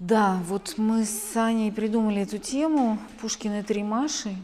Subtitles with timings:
[0.00, 4.34] Да, вот мы с Саней придумали эту тему Пушкина три Маши.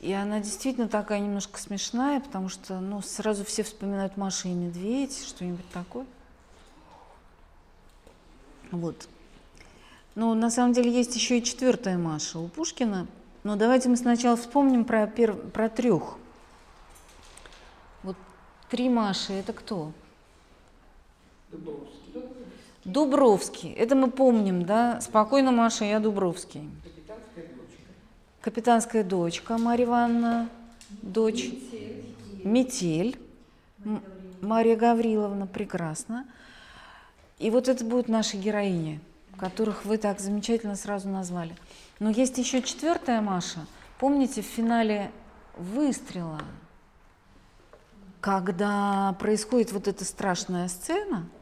[0.00, 5.24] И она действительно такая немножко смешная, потому что ну, сразу все вспоминают Маша и Медведь,
[5.24, 6.06] что-нибудь такое.
[8.72, 9.08] Вот.
[10.16, 13.06] Но на самом деле есть еще и четвертая Маша у Пушкина.
[13.44, 15.36] Но давайте мы сначала вспомним про, пер...
[15.36, 16.16] про трех.
[18.02, 18.16] Вот
[18.68, 19.92] три Маши это кто?
[21.52, 21.99] Дубровский.
[22.92, 23.72] Дубровский.
[23.72, 25.00] Это мы помним, да?
[25.00, 26.68] Спокойно, Маша, я Дубровский.
[26.82, 27.82] Капитанская дочка.
[28.40, 30.48] Капитанская дочка Марья Ивановна,
[31.02, 31.50] дочь.
[32.44, 33.16] Метель.
[33.84, 34.10] Метель.
[34.40, 36.26] Мария, Гавриловна, прекрасно.
[37.38, 39.00] И вот это будут наши героини,
[39.38, 41.54] которых вы так замечательно сразу назвали.
[41.98, 43.60] Но есть еще четвертая Маша.
[43.98, 45.10] Помните в финале
[45.56, 46.40] выстрела,
[48.20, 51.26] когда происходит вот эта страшная сцена–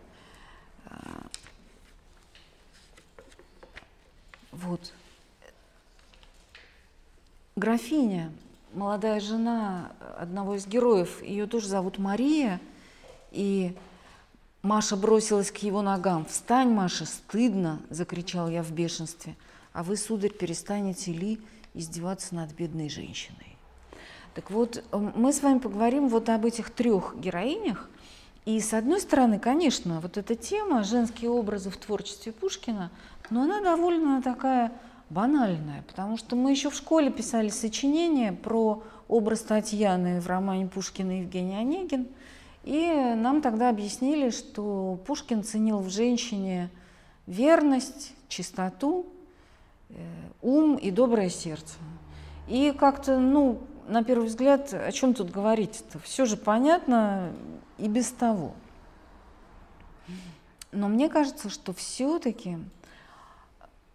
[4.62, 4.92] Вот.
[7.54, 8.32] Графиня,
[8.74, 12.60] молодая жена одного из героев, ее тоже зовут Мария,
[13.30, 13.76] и
[14.62, 16.24] Маша бросилась к его ногам.
[16.24, 19.36] «Встань, Маша, стыдно!»– закричал я в бешенстве.
[19.72, 21.40] «А вы, сударь, перестанете ли
[21.74, 23.56] издеваться над бедной женщиной?»
[24.34, 27.88] Так вот, мы с вами поговорим вот об этих трех героинях.
[28.44, 32.90] И с одной стороны, конечно, вот эта тема «Женские образы в творчестве Пушкина»,
[33.30, 34.72] но она довольно такая
[35.10, 41.20] банальная, потому что мы еще в школе писали сочинение про образ Татьяны в романе Пушкина
[41.20, 42.08] Евгений Онегин,
[42.64, 46.70] и нам тогда объяснили, что Пушкин ценил в женщине
[47.26, 49.06] верность, чистоту,
[49.88, 49.94] э,
[50.42, 51.74] ум и доброе сердце.
[52.46, 55.98] И как-то, ну, на первый взгляд, о чем тут говорить-то?
[56.00, 57.32] Все же понятно
[57.78, 58.52] и без того.
[60.72, 62.58] Но мне кажется, что все-таки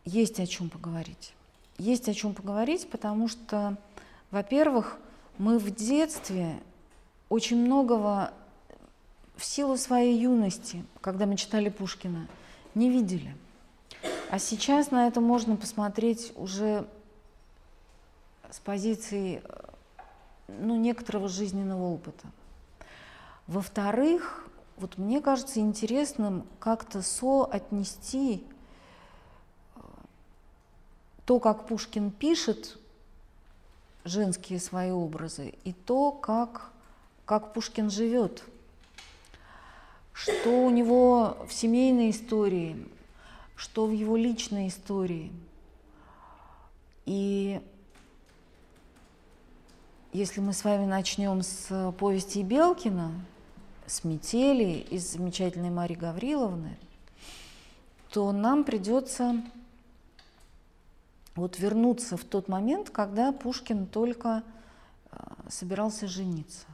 [0.05, 1.33] есть о чем поговорить.
[1.77, 3.77] Есть о чем поговорить, потому что,
[4.31, 4.97] во-первых,
[5.37, 6.59] мы в детстве
[7.29, 8.31] очень многого
[9.35, 12.27] в силу своей юности, когда мы читали Пушкина,
[12.75, 13.35] не видели.
[14.29, 16.87] А сейчас на это можно посмотреть уже
[18.49, 19.41] с позиции
[20.47, 22.27] ну, некоторого жизненного опыта.
[23.47, 24.47] Во-вторых,
[24.77, 28.43] вот мне кажется интересным как-то соотнести
[31.25, 32.77] то, как Пушкин пишет
[34.03, 36.71] женские свои образы, и то, как,
[37.25, 38.43] как Пушкин живет,
[40.11, 42.87] что у него в семейной истории,
[43.55, 45.31] что в его личной истории.
[47.05, 47.61] И
[50.11, 53.11] если мы с вами начнем с повести Белкина,
[53.87, 56.77] с метели из замечательной Марии Гавриловны,
[58.09, 59.41] то нам придется
[61.35, 64.43] вот вернуться в тот момент, когда Пушкин только
[65.11, 65.17] э,
[65.49, 66.65] собирался жениться.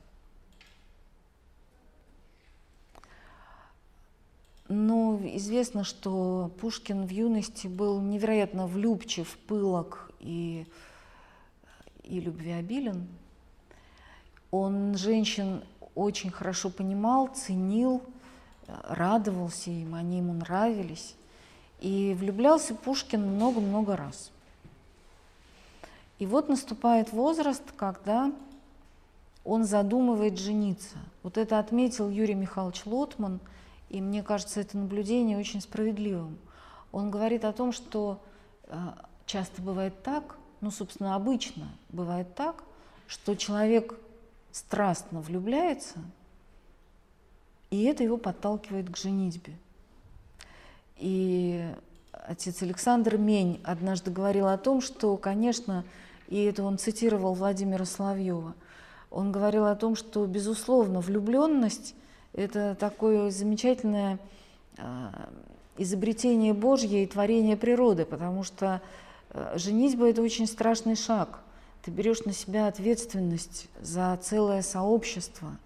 [4.68, 10.68] Но известно, что Пушкин в юности был невероятно влюбчив, пылок и,
[12.04, 13.08] и любвеобилен.
[14.52, 15.64] Он женщин
[15.96, 18.04] очень хорошо понимал, ценил,
[18.68, 21.16] э, радовался им, они ему нравились.
[21.80, 24.32] И влюблялся Пушкин много-много раз–
[26.20, 28.32] и вот наступает возраст, когда
[29.46, 30.98] он задумывает жениться.
[31.24, 33.40] Вот это отметил Юрий Михайлович Лотман,
[33.90, 36.38] и мне кажется, это наблюдение очень справедливым.
[36.92, 38.22] Он говорит о том, что
[38.68, 38.76] э,
[39.26, 42.64] часто бывает так, ну, собственно, обычно бывает так,
[43.08, 43.98] что человек
[44.52, 46.00] страстно влюбляется,
[47.70, 49.54] и это его подталкивает к женитьбе.
[50.98, 51.66] И
[52.12, 55.86] отец Александр Мень однажды говорил о том, что, конечно,
[56.30, 58.54] и это он цитировал Владимира Соловьева.
[59.10, 61.96] Он говорил о том, что, безусловно, влюбленность–
[62.34, 64.20] это такое замечательное
[64.78, 65.30] а,
[65.78, 68.80] изобретение Божье и творение природы, потому что
[69.32, 71.40] а, женитьба– это очень страшный шаг.
[71.82, 75.58] Ты берешь на себя ответственность за целое сообщество.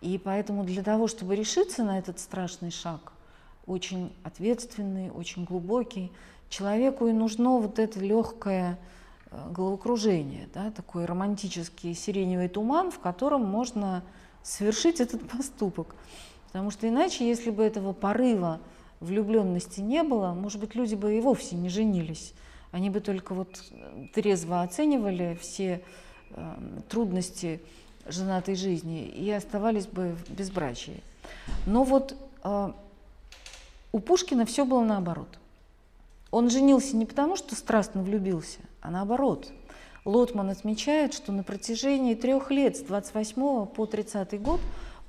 [0.00, 3.12] И поэтому для того, чтобы решиться на этот страшный шаг,
[3.66, 6.10] очень ответственный, очень глубокий,
[6.48, 8.97] человеку и нужно вот это легкое, э,
[9.30, 14.02] головокружение, да, такой романтический сиреневый туман, в котором можно
[14.42, 15.94] совершить этот поступок.
[16.46, 18.60] Потому что иначе, если бы этого порыва
[19.00, 22.32] влюбленности не было, может быть, люди бы и вовсе не женились.
[22.72, 23.62] Они бы только вот
[24.14, 25.82] трезво оценивали все
[26.30, 26.54] э,
[26.88, 27.60] трудности
[28.06, 31.02] женатой жизни и оставались бы в безбрачии.
[31.66, 32.72] Но вот э,
[33.92, 35.28] у Пушкина все было наоборот.
[36.30, 39.52] Он женился не потому, что страстно влюбился, а наоборот.
[40.06, 44.60] Лотман отмечает, что на протяжении трех лет, с 28 по 30 год,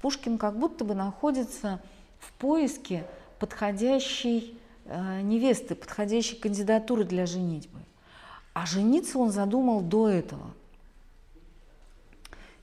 [0.01, 1.81] Пушкин как будто бы находится
[2.19, 3.05] в поиске
[3.39, 7.79] подходящей э, невесты, подходящей кандидатуры для женитьбы.
[8.53, 10.51] А жениться он задумал до этого.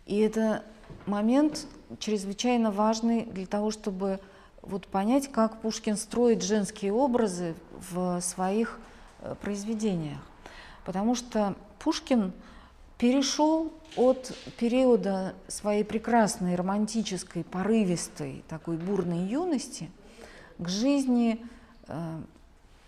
[0.04, 0.64] И это
[1.06, 1.66] момент
[1.98, 4.20] чрезвычайно важный для того, чтобы
[4.60, 7.54] вот понять, как Пушкин строит женские образы
[7.90, 8.78] в своих
[9.20, 10.20] э, произведениях.
[10.86, 12.32] Потому что Пушкин
[12.96, 19.90] перешел от периода своей прекрасной, романтической, порывистой, такой бурной юности
[20.58, 21.44] к жизни
[21.88, 22.18] э,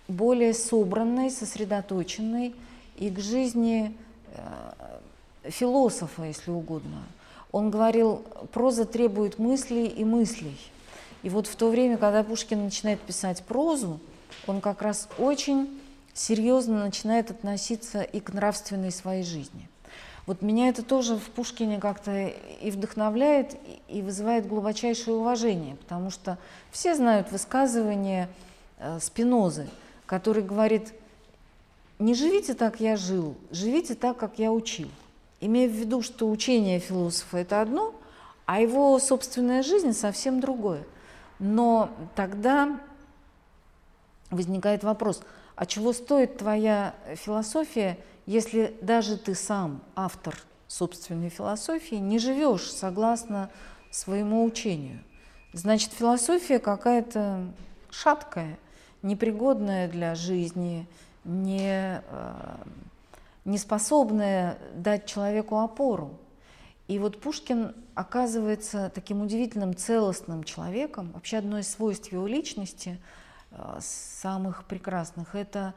[0.06, 2.54] более собранной, сосредоточенной
[2.96, 3.96] и к жизни
[4.32, 7.02] э, философа, если угодно.
[7.50, 8.22] Он говорил,
[8.52, 10.56] проза требует мыслей и мыслей.
[11.24, 13.98] И вот в то время, когда Пушкин начинает писать прозу,
[14.46, 15.80] он как раз очень
[16.18, 19.68] серьезно начинает относиться и к нравственной своей жизни.
[20.26, 23.56] Вот меня это тоже в Пушкине как-то и вдохновляет,
[23.88, 26.36] и вызывает глубочайшее уважение, потому что
[26.70, 28.28] все знают высказывание
[28.78, 29.68] э, Спинозы,
[30.04, 30.92] который говорит,
[31.98, 34.88] не живите так, я жил, живите так, как я учил.
[35.40, 37.94] Имея в виду, что учение философа– это одно,
[38.44, 40.84] а его собственная жизнь совсем другое.
[41.38, 42.78] Но тогда
[44.30, 45.22] возникает вопрос,
[45.58, 50.38] а чего стоит твоя философия, если даже ты сам, автор
[50.68, 53.50] собственной философии, не живешь согласно
[53.90, 55.02] своему учению?
[55.52, 57.52] Значит, философия какая-то
[57.90, 58.56] шаткая,
[59.02, 60.86] непригодная для жизни,
[61.24, 62.56] не, э,
[63.44, 66.20] не способная дать человеку опору.
[66.86, 71.10] И вот Пушкин оказывается таким удивительным целостным человеком.
[71.14, 73.00] Вообще одно из свойств его личности,
[73.80, 75.74] самых прекрасных, это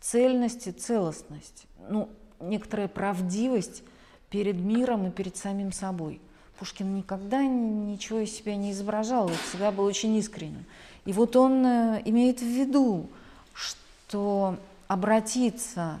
[0.00, 1.66] цельность и целостность.
[1.88, 2.08] Ну,
[2.40, 3.82] некоторая правдивость
[4.30, 6.20] перед миром и перед самим собой.
[6.58, 10.64] Пушкин никогда ничего из себя не изображал, и всегда был очень искренним.
[11.06, 13.08] И вот он э, имеет в виду,
[13.54, 16.00] что обратиться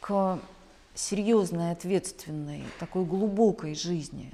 [0.00, 0.40] к
[0.94, 4.32] серьезной, ответственной, такой глубокой жизни,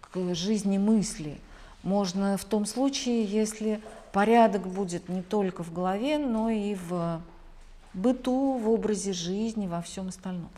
[0.00, 1.38] к жизни мысли,
[1.82, 3.80] можно в том случае, если
[4.18, 7.22] порядок будет не только в голове, но и в
[7.94, 10.50] быту, в образе жизни, во всем остальном.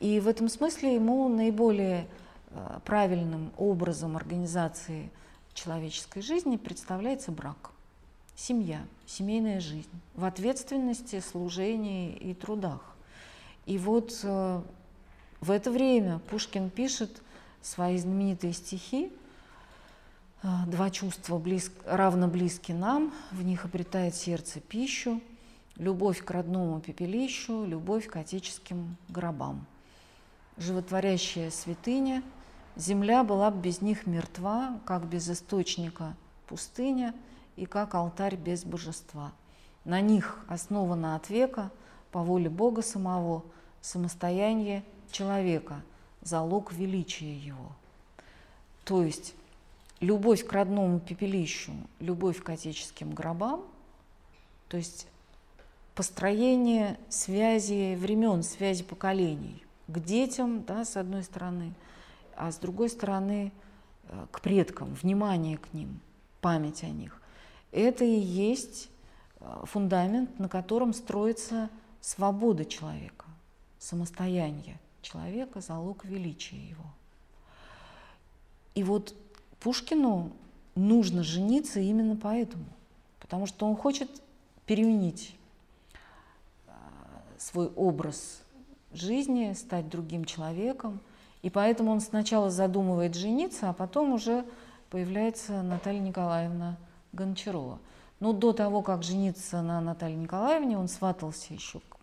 [0.00, 2.06] И в этом смысле ему наиболее
[2.52, 5.10] э, правильным образом организации
[5.52, 7.72] человеческой жизни представляется брак,
[8.34, 12.96] семья, семейная жизнь в ответственности, служении и трудах.
[13.66, 14.62] И вот э,
[15.42, 17.20] в это время Пушкин пишет
[17.60, 19.12] свои знаменитые стихи
[20.42, 25.20] «Два чувства близ, равно близки нам, в них обретает сердце пищу,
[25.76, 29.64] любовь к родному пепелищу, любовь к отеческим гробам.
[30.56, 32.22] Животворящая святыня,
[32.76, 36.14] земля была бы без них мертва, как без источника
[36.48, 37.14] пустыня
[37.56, 39.32] и как алтарь без божества.
[39.84, 41.70] На них основана от века–
[42.12, 43.42] по воле Бога самого,
[43.80, 45.82] самостояние человека,
[46.20, 47.72] залог величия его.
[48.84, 49.34] То есть
[50.02, 53.64] любовь к родному пепелищу, любовь к отеческим гробам,
[54.68, 55.06] то есть
[55.94, 61.72] построение связи времен, связи поколений к детям, да, с одной стороны,
[62.36, 63.52] а с другой стороны
[64.08, 66.00] э, к предкам, внимание к ним,
[66.40, 67.20] память о них.
[67.70, 68.90] Это и есть
[69.38, 73.26] э, фундамент, на котором строится свобода человека,
[73.78, 76.84] самостояние человека, залог величия его.
[78.74, 79.14] И вот
[79.62, 80.32] Пушкину
[80.74, 82.64] нужно жениться именно поэтому,
[83.20, 84.10] потому что он хочет
[84.66, 85.36] переменить
[86.66, 86.72] а,
[87.38, 88.42] свой образ
[88.92, 91.00] жизни, стать другим человеком.
[91.42, 94.44] И поэтому он сначала задумывает жениться, а потом уже
[94.90, 96.76] появляется Наталья Николаевна
[97.12, 97.78] Гончарова.
[98.18, 101.98] Но до того, как жениться на Наталье Николаевне, он сватался еще к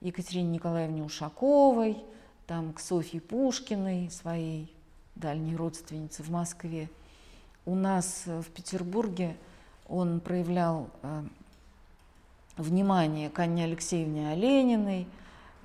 [0.00, 1.98] Екатерине Николаевне Ушаковой,
[2.46, 4.74] там, к Софье Пушкиной, своей
[5.18, 6.88] дальней родственнице в Москве.
[7.66, 9.36] У нас э, в Петербурге
[9.88, 11.22] он проявлял э,
[12.56, 15.06] внимание к Анне Алексеевне Олениной,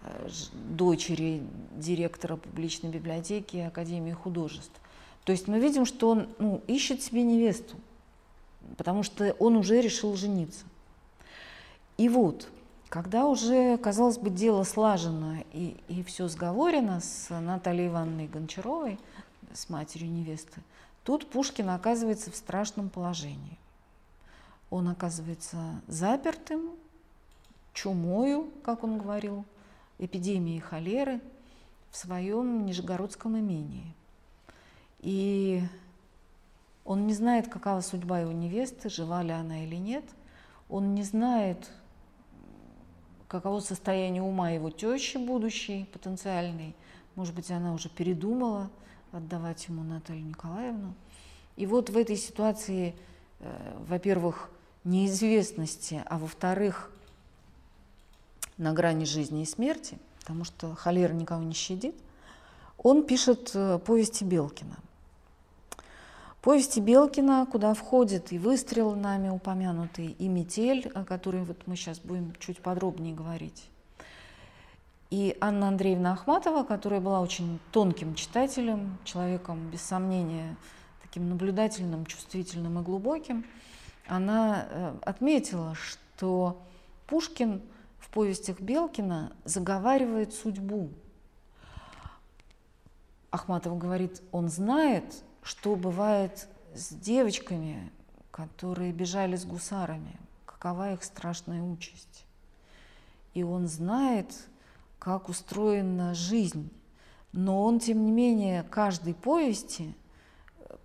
[0.04, 0.30] э,
[0.70, 1.44] дочери
[1.76, 4.80] директора публичной библиотеки Академии художеств.
[5.24, 7.78] То есть мы видим, что он ну, ищет себе невесту,
[8.78, 10.66] потому что он уже решил жениться.
[11.98, 12.50] И вот,
[12.90, 19.00] когда уже, казалось бы, дело слажено и, и все сговорено с Натальей Ивановной Гончаровой,
[19.54, 20.62] с матерью невесты,
[21.04, 23.58] тут Пушкин оказывается в страшном положении.
[24.70, 26.72] Он оказывается запертым,
[27.74, 29.46] чумою, как он говорил,
[30.00, 31.22] эпидемией холеры
[31.92, 33.94] в своем Нижегородском имении.
[35.00, 35.62] И
[36.86, 40.04] он не знает, какова судьба его невесты, жива ли она или нет.
[40.70, 41.70] Он не знает,
[43.28, 46.76] каково состояние ума его тещи будущей, потенциальной.
[47.16, 48.70] Может быть, она уже передумала
[49.14, 50.94] отдавать ему Наталью Николаевну.
[51.56, 52.96] И вот в этой ситуации,
[53.40, 54.50] э, во-первых,
[54.84, 56.92] неизвестности, а во-вторых,
[58.58, 61.96] на грани жизни и смерти, потому что холера никого не щадит,
[62.78, 64.78] он пишет э, повести Белкина–
[66.44, 72.00] Повести Белкина, куда входит и выстрел нами упомянутый, и метель, о которой вот мы сейчас
[72.00, 73.64] будем чуть подробнее говорить.
[75.14, 80.56] И Анна Андреевна Ахматова, которая была очень тонким читателем, человеком, без сомнения,
[81.04, 83.46] таким наблюдательным, чувствительным и глубоким,
[84.08, 86.64] она э, отметила, что
[87.06, 87.62] Пушкин
[88.00, 90.90] в повестях Белкина заговаривает судьбу.
[93.30, 97.92] Ахматова говорит, он знает, что бывает с девочками,
[98.32, 102.26] которые бежали с гусарами, какова их страшная участь.
[103.36, 104.34] И он знает,
[105.04, 106.70] как устроена жизнь,
[107.34, 109.94] но он, тем не менее, каждой повести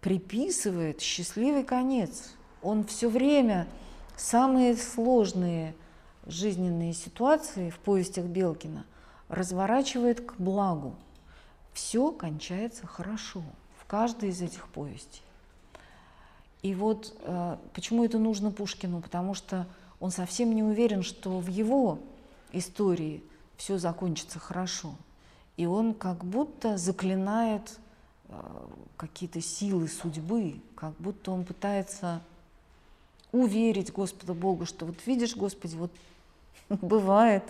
[0.01, 2.35] приписывает счастливый конец.
[2.63, 3.69] Он все время
[4.17, 5.75] самые сложные
[6.27, 8.85] жизненные ситуации в повестях Белкина
[9.29, 10.97] разворачивает к благу.
[11.73, 13.43] Все кончается хорошо
[13.89, 15.23] каждой из этих повестей.
[16.63, 19.01] И вот э, почему это нужно Пушкину?
[19.01, 19.67] Потому что
[19.99, 21.99] он совсем не уверен, что в его
[22.53, 23.23] истории
[23.59, 24.95] все закончится хорошо.
[25.59, 27.79] И он как будто заклинает
[28.29, 28.41] э,
[28.97, 32.23] какие-то силы судьбы, как будто он пытается
[33.33, 35.91] уверить Господа Бога, что вот видишь, Господи, вот
[36.69, 37.43] бывает,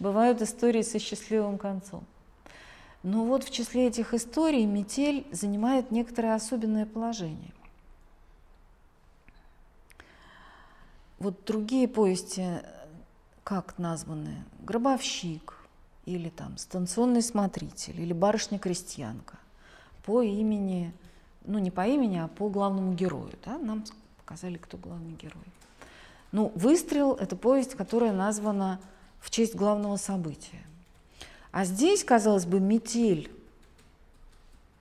[0.00, 2.04] бывают истории со счастливым концом.
[3.02, 7.52] Но вот в числе этих историй метель занимает некоторое особенное положение.
[11.18, 12.62] Вот другие повести,
[13.44, 15.54] как названы, «Гробовщик»
[16.06, 19.38] или там «Станционный смотритель» или «Барышня-крестьянка»
[20.04, 20.92] по имени,
[21.44, 23.32] ну не по имени, а по главному герою.
[23.44, 23.58] Да?
[23.58, 23.84] Нам
[24.18, 25.44] показали, кто главный герой.
[26.32, 28.80] Ну, «Выстрел»— это повесть, которая названа
[29.20, 30.62] в честь главного события–
[31.54, 33.30] а здесь, казалось бы, метель.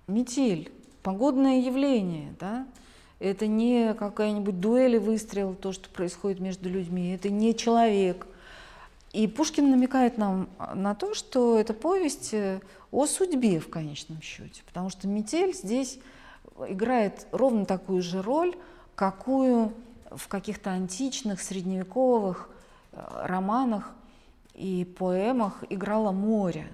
[0.08, 0.72] Метель,
[1.04, 2.66] погодное явление, да?
[3.20, 8.26] Это не какая-нибудь дуэль и выстрел, то, что происходит между людьми, это не человек.
[9.14, 12.60] И Пушкин намекает нам на то, что это повесть э,
[12.92, 16.00] о судьбе в конечном счете, потому что метель здесь
[16.68, 18.56] играет ровно такую же роль,
[18.96, 19.72] какую
[20.10, 22.50] в каких-то античных, средневековых
[22.92, 23.92] э, романах
[24.56, 26.68] и поэмах играло море.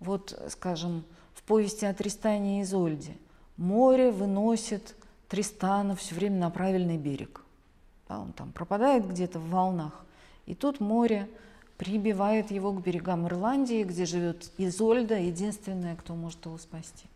[0.00, 1.04] Вот, скажем,
[1.34, 3.16] в повести о Тристане и Изольде
[3.56, 4.96] море выносит
[5.28, 7.42] Тристана все время на правильный берег.
[8.08, 10.04] Да, он там пропадает где-то в волнах.
[10.46, 11.28] И тут море
[11.78, 17.06] прибивает его к берегам Ирландии, где живет Изольда, единственная, кто может его спасти.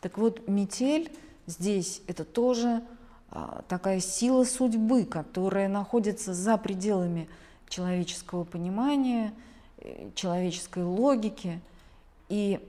[0.00, 1.12] Так вот, метель
[1.46, 2.82] здесь это тоже
[3.30, 7.28] а, такая сила судьбы, которая находится за пределами
[7.68, 9.34] человеческого понимания,
[9.78, 11.60] э, человеческой логики.
[12.30, 12.60] И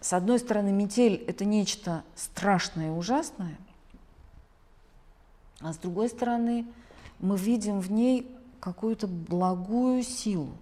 [0.00, 3.56] с одной стороны, метель– это нечто страшное и ужасное,
[5.60, 6.66] а с другой стороны,
[7.20, 8.26] мы видим в ней
[8.62, 10.54] какую-то благую силу.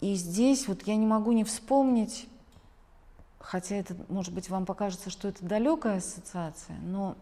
[0.00, 2.26] И здесь вот я не могу не вспомнить,
[3.38, 7.16] хотя это, может быть, вам покажется, что это далекая ассоциация, но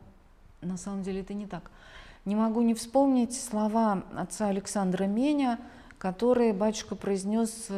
[0.62, 1.70] на самом деле это не так–
[2.24, 5.58] не могу не вспомнить слова отца Александра Меня,
[5.98, 7.68] которые батюшка произнес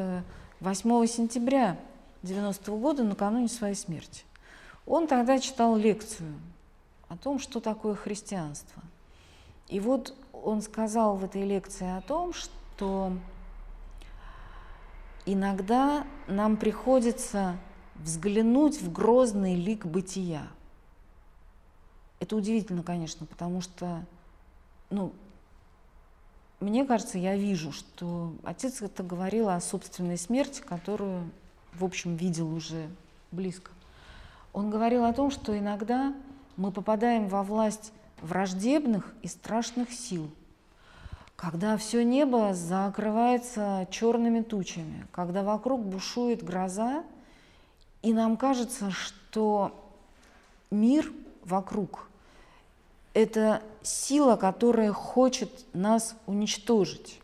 [0.61, 1.76] 8 э, сентября
[2.23, 4.25] 90 -го года накануне своей смерти.
[4.87, 6.32] Он тогда читал лекцию
[7.08, 8.82] о том, что такое христианство.
[9.68, 10.14] И вот
[10.47, 13.12] он сказал в этой лекции о том, что
[15.26, 17.59] иногда нам приходится
[17.97, 20.47] взглянуть в грозный лик бытия.
[22.21, 24.07] Это удивительно, конечно, потому что
[24.88, 25.12] ну,
[26.61, 31.29] мне кажется, я вижу, что отец это говорил о собственной смерти, которую,
[31.75, 32.88] в общем, видел уже
[33.33, 33.73] близко.
[34.53, 36.15] Он говорил о том, что иногда
[36.57, 40.31] мы попадаем во власть враждебных и страшных сил,
[41.37, 47.05] когда все небо закрывается черными тучами, когда вокруг бушует гроза,
[48.02, 49.73] и нам кажется, что
[50.71, 51.12] мир
[51.45, 52.09] вокруг–
[53.14, 57.21] это сила, которая хочет нас уничтожить.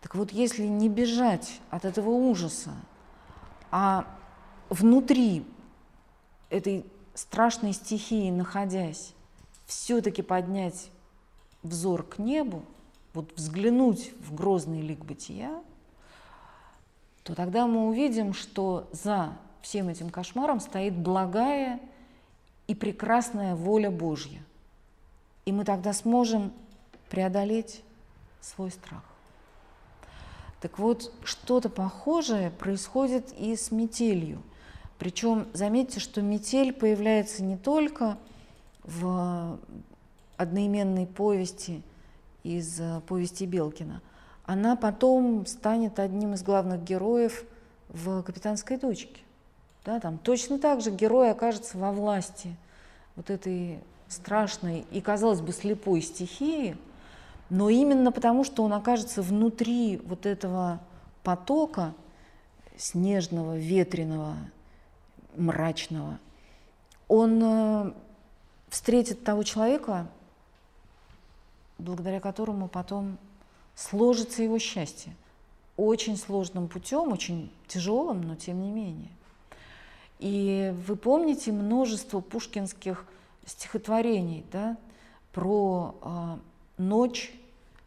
[0.00, 2.72] Так вот, если не бежать от этого ужаса,
[3.70, 4.04] а
[4.68, 5.46] внутри
[6.50, 9.14] этой страшной стихии находясь,
[9.66, 10.90] все-таки поднять
[11.62, 12.62] взор к небу,
[13.14, 15.62] вот взглянуть в грозный лик бытия,
[17.22, 21.80] то тогда мы увидим, что за всем этим кошмаром стоит благая
[22.66, 24.42] и прекрасная воля Божья.
[25.44, 26.52] И мы тогда сможем
[27.10, 27.82] преодолеть
[28.40, 29.04] свой страх.
[30.60, 34.42] Так вот, что-то похожее происходит и с метелью.
[34.98, 38.16] Причем заметьте, что метель появляется не только
[38.84, 39.58] в
[40.36, 41.82] одноименной повести
[42.42, 44.00] из э, повести Белкина.
[44.44, 47.44] Она потом станет одним из главных героев
[47.88, 49.20] в «Капитанской дочке».
[49.84, 52.54] Да, там точно так же герой окажется во власти
[53.16, 56.76] вот этой страшной и, казалось бы, слепой стихии,
[57.50, 60.80] но именно потому, что он окажется внутри вот этого
[61.22, 61.94] потока
[62.76, 64.36] снежного, ветреного,
[65.36, 66.18] мрачного,
[67.08, 67.92] он э,
[68.68, 70.06] встретит того человека,
[71.82, 73.18] благодаря которому потом
[73.74, 75.14] сложится его счастье.
[75.76, 79.10] Очень сложным путем, очень тяжелым, но тем не менее.
[80.18, 83.04] И вы помните множество пушкинских
[83.44, 84.76] стихотворений да,
[85.32, 86.36] про э,
[86.78, 87.32] ночь,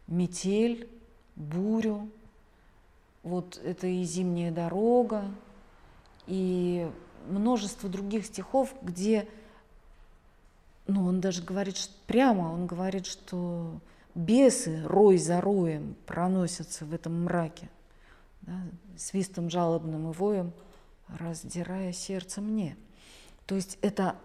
[0.06, 0.88] метель,
[1.34, 2.08] бурю.
[3.22, 5.24] Вот это и зимняя дорога,
[6.26, 6.88] и
[7.28, 9.26] множество других стихов, где
[10.86, 13.80] ну, он даже говорит что, прямо, он говорит, что
[14.14, 17.68] бесы рой за роем проносятся в этом мраке,
[18.42, 18.54] да,
[18.96, 20.52] свистом жалобным и воем,
[21.08, 22.76] раздирая сердце мне.
[23.46, 24.16] То есть это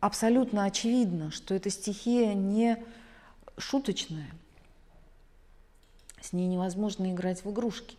[0.00, 2.82] абсолютно очевидно, что эта стихия не
[3.58, 4.30] шуточная,
[6.20, 7.96] с ней невозможно играть в игрушки.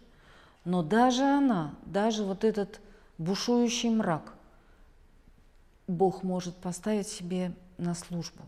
[0.63, 2.79] Но даже она, даже вот этот
[3.17, 4.33] бушующий мрак,
[5.87, 8.43] Бог может поставить себе на службу.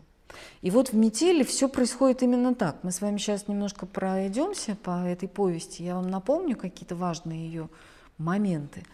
[0.62, 2.76] И вот в метели все происходит именно так.
[2.82, 5.82] Мы с вами сейчас немножко пройдемся по этой повести.
[5.82, 7.68] Я вам напомню какие-то важные ее
[8.18, 8.84] моменты.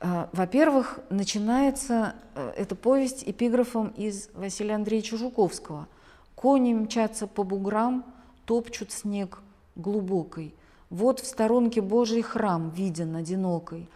[0.00, 5.86] А, во-первых, начинается э, эта повесть эпиграфом из Василия Андреевича Жуковского.
[6.34, 8.04] «Кони мчатся по буграм,
[8.44, 9.38] топчут снег
[9.76, 10.54] глубокой.
[10.90, 13.88] Вот в сторонке Божий храм виден одинокой.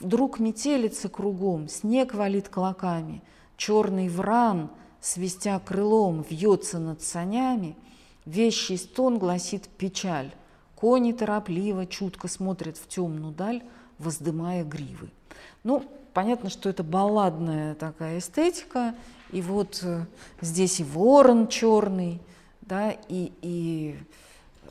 [0.00, 3.22] Вдруг метелится кругом, снег валит клоками,
[3.56, 4.70] черный вран—
[5.04, 7.76] свистя крылом, вьется над санями,
[8.24, 10.32] вещий стон гласит печаль.
[10.74, 13.62] Кони торопливо, чутко смотрят в темную даль,
[13.98, 15.10] воздымая гривы.
[15.62, 18.94] Ну, понятно, что это балладная такая эстетика,
[19.30, 20.06] и вот э,
[20.40, 22.22] здесь и ворон черный,
[22.62, 23.98] да, и, и
[24.62, 24.70] э,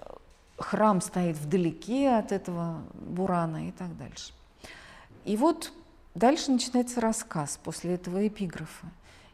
[0.58, 4.34] храм стоит вдалеке от этого бурана и так дальше.
[5.26, 5.72] И вот
[6.15, 8.88] дальше начинается рассказ после этого эпиграфа.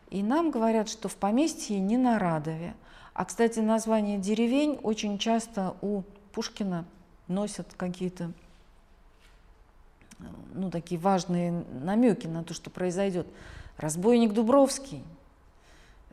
[0.10, 2.76] И нам говорят, что в поместье не на Радове.
[3.13, 6.86] А, кстати, название деревень очень часто у Пушкина
[7.28, 8.32] носят какие-то
[10.54, 13.28] ну, такие важные намеки на то, что произойдет.
[13.78, 15.04] Разбойник Дубровский,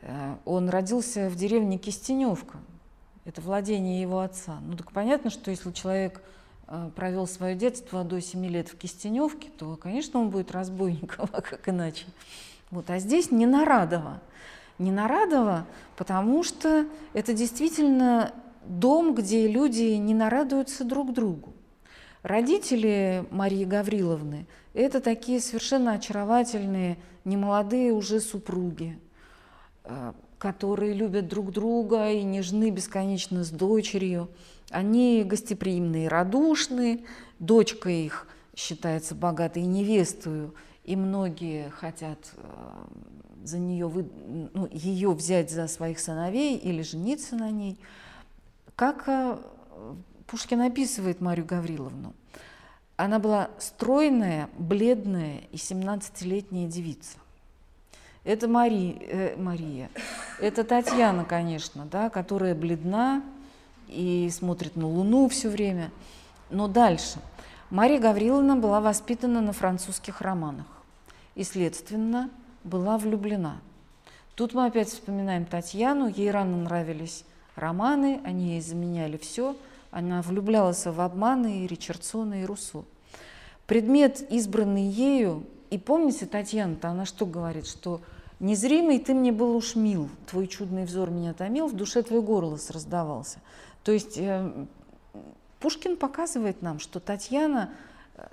[0.01, 2.57] э, он родился в деревне Кистеневка,
[3.25, 4.59] это владение его отца.
[4.61, 6.21] Ну так понятно, что если человек
[6.67, 11.41] э, провел свое детство до 7 лет в Кистеневке, то, конечно, он будет разбойником, а
[11.41, 12.05] как иначе.
[12.71, 14.21] Вот, а здесь не Нарадово.
[14.77, 18.33] Не Нарадово, потому что это действительно
[18.65, 21.53] дом, где люди не нарадуются друг другу.
[22.23, 28.99] Родители Марии Гавриловны– это такие совершенно очаровательные, немолодые уже супруги,
[29.85, 34.29] э, которые любят друг друга и нежны бесконечно с дочерью.
[34.69, 37.05] Они гостеприимные, радушные,
[37.39, 40.53] дочка их считается богатой невестою–
[40.87, 42.41] и многие хотят э,
[43.43, 43.91] за нее,
[44.53, 47.77] ну, ее взять за своих сыновей или жениться на ней.
[48.77, 49.37] Как э,
[50.27, 52.13] Пушкин описывает Марию Гавриловну?
[52.95, 57.17] Она была стройная, бледная и 17-летняя девица.
[58.23, 59.89] Это Мари, э, Мария.
[60.39, 63.23] Это Татьяна, конечно, да, которая бледна,
[63.89, 65.91] и смотрит на Луну все время.
[66.49, 67.19] Но дальше.
[67.69, 70.76] Мария Гавриловна была воспитана на французских романах
[71.37, 72.29] и, следственно,
[72.65, 73.61] была влюблена.
[74.35, 77.23] Тут мы опять вспоминаем Татьяну, ей рано нравились
[77.55, 79.55] романы, они ей заменяли все,
[79.89, 82.83] она влюблялась в обманы и Ричардсона, и Руссо.
[83.67, 88.01] Предмет, избранный ею, и помните, Татьяна-то, она что говорит, что
[88.39, 92.69] Незримый ты мне был уж мил, твой чудный взор меня томил, в душе твой горлос
[92.69, 93.39] раздавался.
[93.83, 94.67] То есть э,
[95.59, 97.71] Пушкин показывает нам, что Татьяна
[98.15, 98.27] э,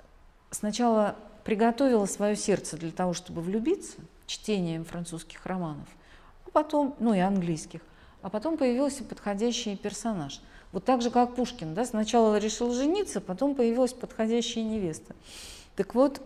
[0.51, 5.87] сначала приготовила свое сердце для того, чтобы влюбиться чтением французских романов,
[6.45, 7.81] а потом, ну и английских,
[8.23, 10.41] а потом появился подходящий персонаж.
[10.71, 15.15] Вот так же, как Пушкин, да, сначала решил жениться, потом появилась подходящая невеста.
[15.75, 16.19] Так вот,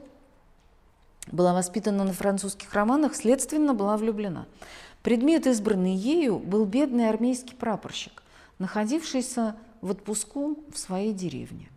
[1.28, 4.46] была воспитана на французских романах, следственно, была влюблена.
[5.04, 8.24] Предмет, избранный ею, был бедный армейский прапорщик,
[8.58, 11.70] находившийся в отпуску в своей деревне.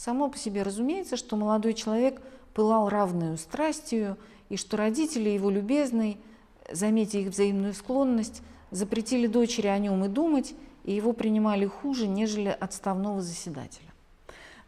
[0.00, 2.22] Само по себе разумеется, что молодой человек
[2.54, 4.16] пылал равную страстью,
[4.48, 6.16] и что родители его любезной,
[6.72, 12.48] заметя их взаимную склонность, запретили дочери о нем и думать, и его принимали хуже, нежели
[12.48, 13.92] отставного заседателя.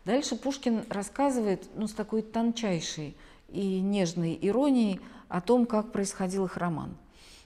[0.04, 3.16] Дальше Пушкин рассказывает ну, с такой тончайшей
[3.48, 6.94] и нежной иронией о том, как происходил их роман.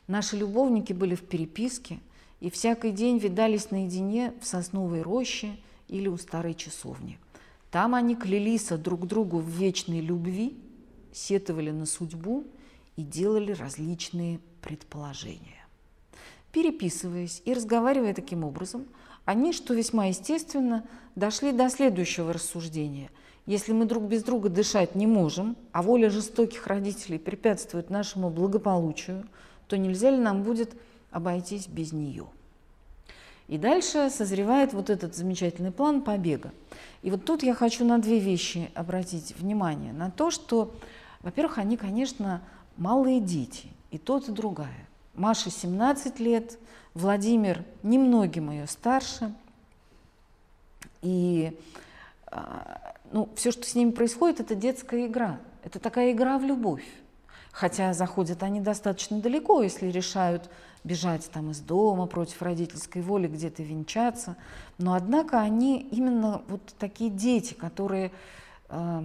[0.09, 2.01] Наши любовники были в переписке
[2.40, 7.20] и всякий день видались наедине в сосновой роще или у старой часовни.
[7.76, 10.56] Там они клялись друг другу в вечной любви,
[11.12, 12.44] сетовали на судьбу
[12.96, 15.66] и делали различные предположения.
[16.52, 18.86] Переписываясь и разговаривая таким образом,
[19.26, 23.10] они, что весьма естественно, дошли до следующего рассуждения–
[23.44, 29.28] если мы друг без друга дышать не можем, а воля жестоких родителей препятствует нашему благополучию,
[29.68, 30.74] то нельзя ли нам будет
[31.12, 32.26] обойтись без нее?
[33.48, 36.52] И дальше созревает вот этот замечательный план побега.
[37.02, 39.92] И вот тут я хочу на две вещи обратить внимание.
[39.92, 40.74] На то, что,
[41.20, 42.42] во-первых, они, конечно,
[42.76, 44.87] малые дети, и тот, и другая.
[45.14, 46.59] Маша 17 лет,
[46.94, 49.32] Владимир немногим ее старше.
[51.02, 51.56] И
[52.26, 55.38] а, ну, все, что с ними происходит, это детская игра.
[55.62, 56.85] Это такая игра в любовь.
[57.57, 60.51] Хотя заходят они достаточно далеко, если решают
[60.85, 64.37] бежать там из дома против родительской воли, где-то венчаться.
[64.77, 68.12] Но однако они именно вот такие дети, которые
[68.69, 69.03] э,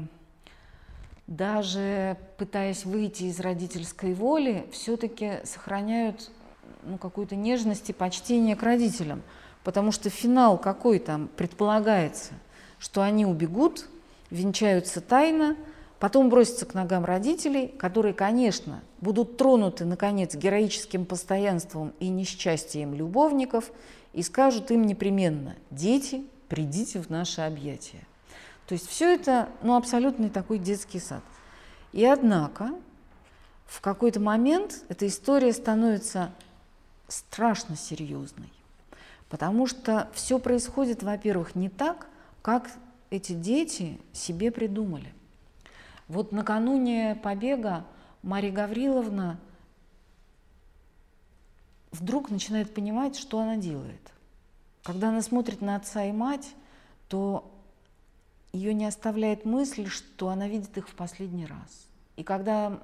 [1.28, 6.30] даже пытаясь выйти из родительской воли, все-таки сохраняют
[6.84, 9.22] ну, какую-то нежность и почтение к родителям.
[9.64, 12.34] Потому что финал какой там предполагается,
[12.80, 13.88] что они убегут,
[14.30, 15.56] венчаются тайно,
[16.02, 23.72] потом бросятся к ногам родителей, которые, конечно, будут тронуты, наконец, героическим постоянством и несчастьем любовников
[24.12, 28.00] и скажут им непременно «Дети, придите в наши объятия».
[28.66, 31.22] То есть все это ну, абсолютный такой детский сад.
[31.94, 32.72] И однако
[33.68, 36.32] в какой-то момент эта история становится
[37.10, 38.52] страшно серьезной,
[39.30, 42.08] потому что все происходит, во-первых, не так,
[42.42, 42.72] как
[43.12, 45.14] эти дети себе придумали.
[46.12, 47.86] Вот накануне побега
[48.21, 49.39] Мария Гавриловна
[51.93, 54.12] вдруг начинает понимать, что она делает.
[54.84, 56.54] Когда она смотрит на отца и мать,
[57.08, 57.50] то
[58.52, 61.88] ее не оставляет мысль, что она видит их в последний раз.
[62.17, 62.82] И когда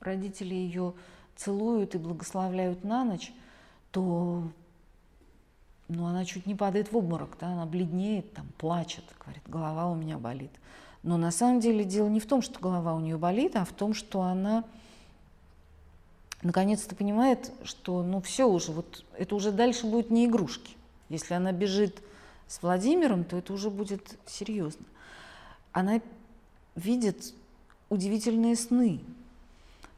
[0.00, 0.94] родители ее
[1.36, 3.34] целуют и благословляют на ночь,
[3.90, 4.42] то
[5.88, 9.94] ну, она чуть не падает в обморок, да, она бледнеет, там, плачет, говорит, голова у
[9.94, 10.52] меня болит.
[11.04, 13.72] Но на самом деле дело не в том, что голова у нее болит, а в
[13.72, 14.64] том, что она
[16.42, 20.76] наконец-то понимает, что ну все уже, вот это уже дальше будет не игрушки.
[21.08, 22.02] Если она бежит
[22.48, 24.84] с Владимиром, то это уже будет серьезно.
[25.70, 26.00] Она
[26.74, 27.32] видит
[27.88, 29.00] удивительные сны.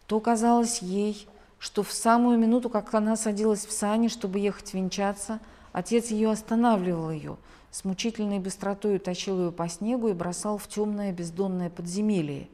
[0.07, 1.27] То казалось ей,
[1.59, 5.41] что в самую минуту, как она садилась в сани, чтобы ехать венчаться–
[5.77, 7.37] Отец ее останавливал ее,
[7.77, 12.49] с мучительной быстротой тащил ее по снегу и бросал в темное бездонное подземелье.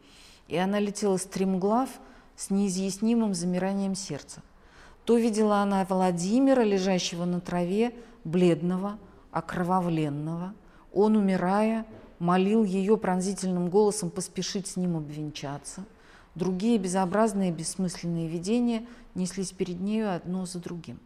[0.49, 1.89] И она летела стремглав
[2.35, 4.43] с неизъяснимым замиранием сердца.
[5.05, 8.99] То видела она Владимира, лежащего на траве, бледного,
[9.31, 10.55] окровавленного.
[10.93, 11.87] Он, умирая,
[12.19, 15.85] молил ее пронзительным голосом поспешить с ним обвенчаться.
[16.35, 20.99] Другие безобразные бессмысленные видения неслись перед нею одно за другим.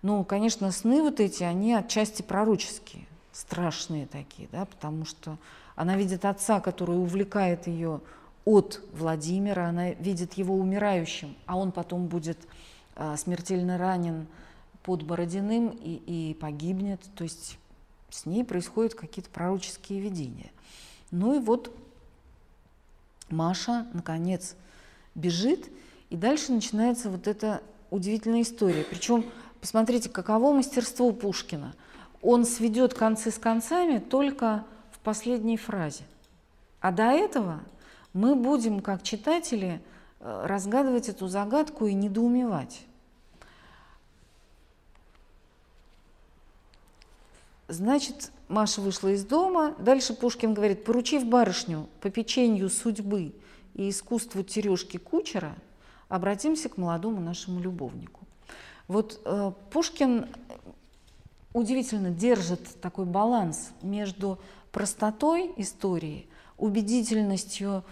[0.00, 5.38] Ну, конечно, сны вот эти, они отчасти пророческие, страшные такие, да, потому что
[5.76, 8.00] она видит отца, который увлекает ее
[8.44, 12.38] от Владимира, она видит его умирающим, а он потом будет
[12.96, 14.26] а, смертельно ранен
[14.82, 17.00] под Бородиным и, и погибнет.
[17.14, 17.58] То есть
[18.08, 20.50] с ней происходят какие-то пророческие видения.
[21.10, 21.74] Ну и вот
[23.28, 24.56] Маша, наконец,
[25.14, 25.70] бежит,
[26.08, 28.84] и дальше начинается вот эта удивительная история.
[28.84, 29.24] Причем,
[29.60, 31.74] посмотрите, каково мастерство Пушкина.
[32.22, 36.04] Он сведет концы с концами только в последней фразе.
[36.80, 37.60] А до этого
[38.12, 39.80] мы будем, как читатели,
[40.20, 42.84] э, разгадывать эту загадку и недоумевать.
[47.68, 49.76] Значит, Маша вышла из дома.
[49.78, 53.32] Дальше Пушкин говорит, поручив барышню по печенью судьбы
[53.74, 55.54] и искусству тережки кучера,
[56.08, 58.20] обратимся к молодому нашему любовнику.
[58.88, 60.26] Вот э, Пушкин
[61.52, 64.38] удивительно держит такой баланс между
[64.72, 66.26] простотой истории,
[66.58, 67.84] убедительностью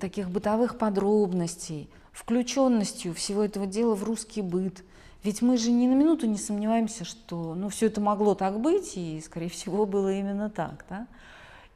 [0.00, 4.84] таких бытовых подробностей, включенностью всего этого дела в русский быт–
[5.24, 8.92] ведь мы же ни на минуту не сомневаемся, что ну, все это могло так быть,
[8.96, 10.84] и, скорее всего, было именно так.
[10.90, 11.06] Да?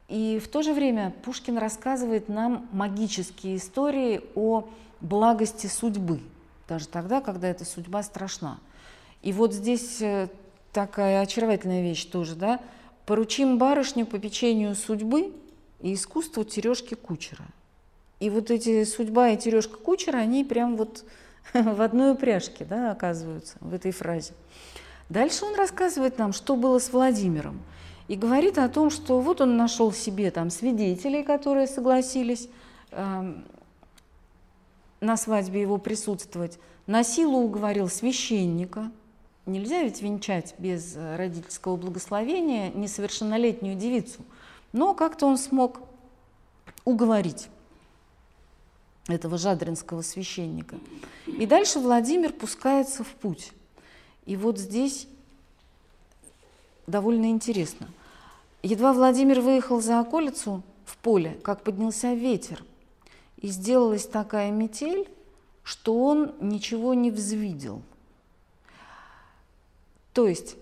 [0.07, 4.69] И в то же время Пушкин рассказывает нам магические истории о
[5.01, 6.19] благости судьбы,
[6.67, 8.59] даже тогда, когда эта судьба страшна.
[9.23, 10.29] И вот здесь э,
[10.73, 12.59] такая очаровательная вещь тоже, да,
[13.05, 15.33] поручим барышню по печенью судьбы
[15.81, 17.45] и искусству тережки кучера.
[18.19, 21.05] И вот эти судьба и тережка кучера, они прям вот
[21.53, 24.33] в одной упряжке, да, оказываются в этой фразе.
[25.09, 27.61] Дальше он рассказывает нам, что было с Владимиром,
[28.07, 32.49] и говорит о том, что вот он нашел себе там свидетелей, которые согласились
[32.91, 33.33] э,
[34.99, 38.91] на свадьбе его присутствовать, на силу уговорил священника.
[39.49, 44.21] Нельзя ведь венчать без родительского благословения несовершеннолетнюю девицу,
[44.73, 45.79] но как-то он смог
[46.85, 47.47] уговорить
[49.07, 50.75] этого жадринского священника.
[51.25, 53.51] И дальше Владимир пускается в путь.
[54.27, 55.07] И вот здесь
[56.85, 57.89] довольно интересно.
[58.61, 62.63] Едва Владимир выехал за околицу в поле, как поднялся ветер,
[63.37, 65.09] и сделалась такая метель,
[65.63, 67.81] что он ничего не взвидел.
[70.19, 70.57] То есть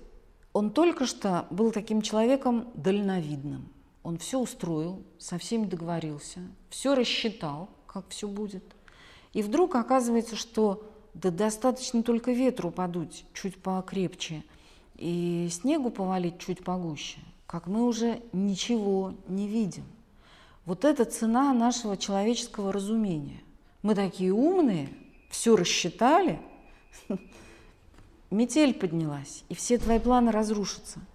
[0.54, 3.70] он только что был таким человеком дальновидным.
[4.04, 8.64] Он все устроил, со всеми договорился, все рассчитал– как все будет.
[9.34, 14.44] И вдруг оказывается, что да достаточно только ветру подуть чуть покрепче
[14.96, 17.18] и снегу повалить чуть погуще,
[17.48, 19.86] как мы уже ничего не видим.
[20.66, 23.42] Вот это цена нашего человеческого разумения.
[23.82, 24.90] Мы такие умные,
[25.32, 26.40] все рассчитали,
[28.32, 31.00] метель поднялась, и все твои планы разрушатся–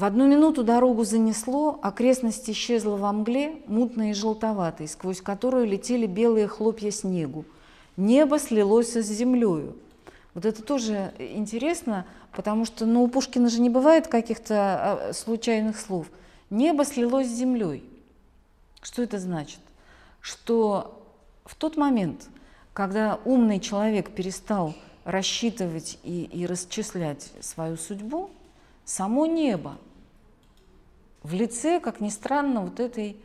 [0.00, 6.06] в одну минуту дорогу занесло, окрестность исчезла во мгле, мутной и желтоватой, сквозь которую летели
[6.06, 7.44] белые хлопья снегу.
[7.98, 9.76] Небо слилось с землею.
[10.32, 15.78] Вот это тоже интересно, потому что ну, у Пушкина же не бывает каких-то а, случайных
[15.78, 16.06] слов.
[16.48, 17.84] Небо слилось с землей.
[18.80, 19.60] Что это значит?
[20.22, 21.04] Что
[21.44, 22.28] в тот момент,
[22.72, 24.74] когда умный человек перестал
[25.04, 28.30] рассчитывать и, и расчислять свою судьбу,
[28.84, 29.78] само небо.
[31.22, 33.16] В лице, как ни странно, вот этой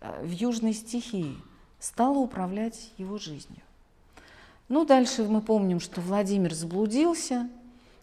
[0.00, 1.36] э, в южной стихии
[1.78, 3.62] стала управлять его жизнью.
[4.68, 7.48] Ну, дальше мы помним, что Владимир заблудился,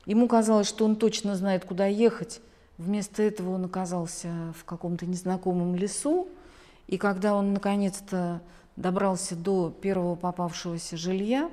[0.06, 2.40] ему казалось, что он точно знает, куда ехать,
[2.78, 6.30] вместо этого он оказался в каком-то незнакомом лесу,
[6.88, 8.42] и когда он наконец-то
[8.76, 11.50] добрался до первого попавшегося жилья,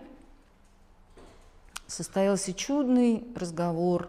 [1.91, 4.09] состоялся чудный разговор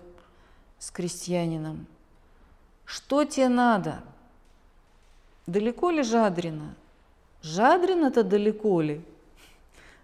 [0.80, 1.88] с крестьянином–
[2.91, 4.04] что тебе надо?
[5.48, 6.76] Далеко ли Жадрина?
[7.41, 9.02] Жадрина-то далеко ли?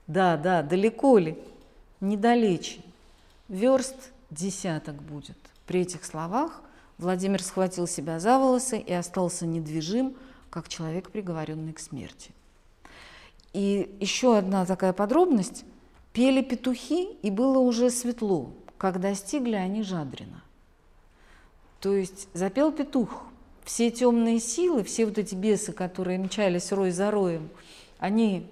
[0.08, 1.38] Да, да, далеко ли?
[2.00, 2.80] Недалече.
[3.50, 5.38] Верст десяток будет.
[5.66, 6.62] При этих словах
[6.98, 10.16] Владимир схватил себя за волосы и остался недвижим,
[10.50, 12.32] как человек, приговоренный к смерти.
[13.52, 15.66] И еще одна такая подробность.
[16.18, 20.42] Пели петухи, и было уже светло, когда достигли они Жадрина.
[21.80, 23.26] То есть запел петух.
[23.64, 27.50] Все темные силы, все вот эти бесы, которые мчались рой за роем,
[28.00, 28.50] они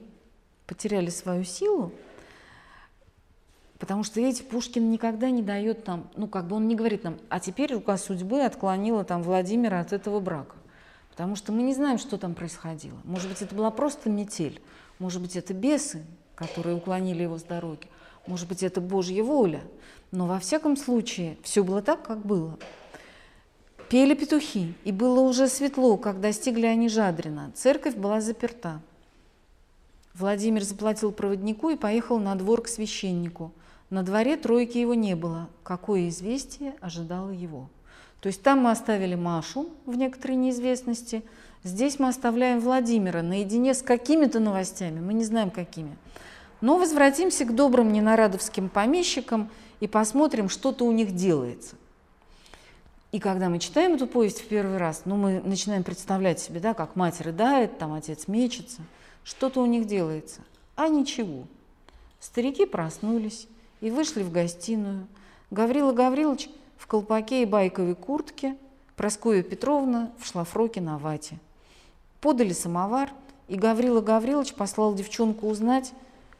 [0.68, 1.92] потеряли свою силу,
[3.80, 7.18] потому что эти Пушкин никогда не дает нам, ну как бы он не говорит нам,
[7.30, 10.56] а теперь рука судьбы отклонила там Владимира от этого брака.
[11.10, 13.00] Потому что мы не знаем, что там происходило.
[13.06, 14.62] Может быть, это была просто метель,
[15.00, 17.88] может быть, это бесы, которые уклонили его с дороги,
[18.28, 19.62] может быть, это Божья воля.
[20.12, 22.58] Но во всяком случае, все было так, как было.
[23.90, 27.52] Пели петухи, и было уже светло, когда достигли они Жадрина.
[27.54, 28.82] Церковь была заперта.
[30.16, 33.52] Владимир заплатил проводнику и поехал на двор к священнику.
[33.90, 35.50] На дворе тройки его не было.
[35.64, 37.70] Какое известие ожидало его?
[38.22, 41.22] То есть там мы оставили Машу в некоторой неизвестности,
[41.66, 45.98] здесь мы оставляем Владимира наедине с какими-то новостями, мы не знаем какими.
[46.62, 49.50] Но возвратимся к добрым ненарадовским помещикам
[49.82, 51.76] и посмотрим, что-то у них делается.
[53.12, 56.74] И когда мы читаем эту повесть в первый раз, ну, мы начинаем представлять себе, да,
[56.74, 58.82] как мать рыдает, там отец мечется,
[59.24, 60.42] что-то у них делается.
[60.76, 61.46] А ничего.
[62.20, 63.48] Старики проснулись
[63.82, 65.08] и вышли в гостиную.
[65.52, 68.58] Гаврила Гаврилович в колпаке и байковой куртке,
[68.96, 71.38] Проскоя Петровна в шлафроке на вате.
[72.26, 73.12] Подали самовар,
[73.48, 75.94] и Гаврила Гаврилович послал девчонку узнать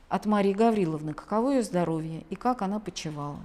[0.10, 3.38] от Марии Гавриловны, каково ее здоровье и как она почевала.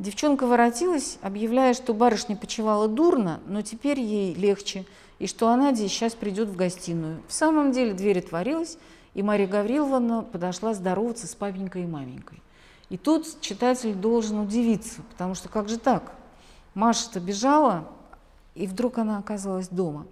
[0.00, 4.84] Девчонка воротилась, объявляя, что барышня почевала дурно, но теперь ей легче,
[5.20, 7.22] и что здесь сейчас придет в гостиную.
[7.28, 8.76] В самом деле дверь отворилась,
[9.14, 12.42] и Мария Гавриловна подошла здороваться с папенькой и маменькой.
[12.88, 16.16] И тут читатель должен удивиться, потому что как же так?
[16.74, 17.86] Маша-то бежала,
[18.56, 20.04] и вдруг она оказалась дома.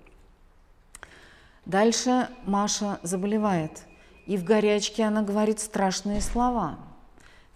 [1.66, 3.84] Дальше Маша заболевает,
[4.26, 6.78] и в горячке она говорит страшные слова–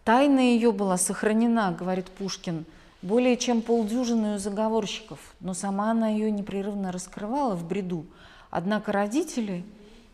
[0.05, 2.67] Тайна ее была сохранена, говорит Пушкин,
[3.01, 8.05] более чем полдюжины заговорщиков, но сама она ее непрерывно раскрывала в бреду.
[8.51, 9.65] Однако родители,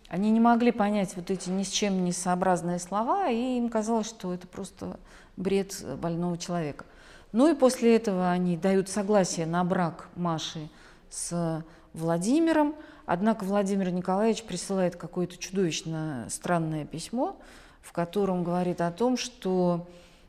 [0.08, 4.08] они не могли понять вот эти ни с чем не сообразные слова, и им казалось,
[4.08, 5.00] что это просто
[5.36, 6.84] бред больного человека.
[7.32, 10.68] Ну и после этого они дают согласие на брак Маши
[11.10, 12.76] с Владимиром,
[13.10, 17.36] однако Владимир Николаевич присылает какое-то чудовищно странное письмо,
[17.82, 19.88] в котором говорит о том, что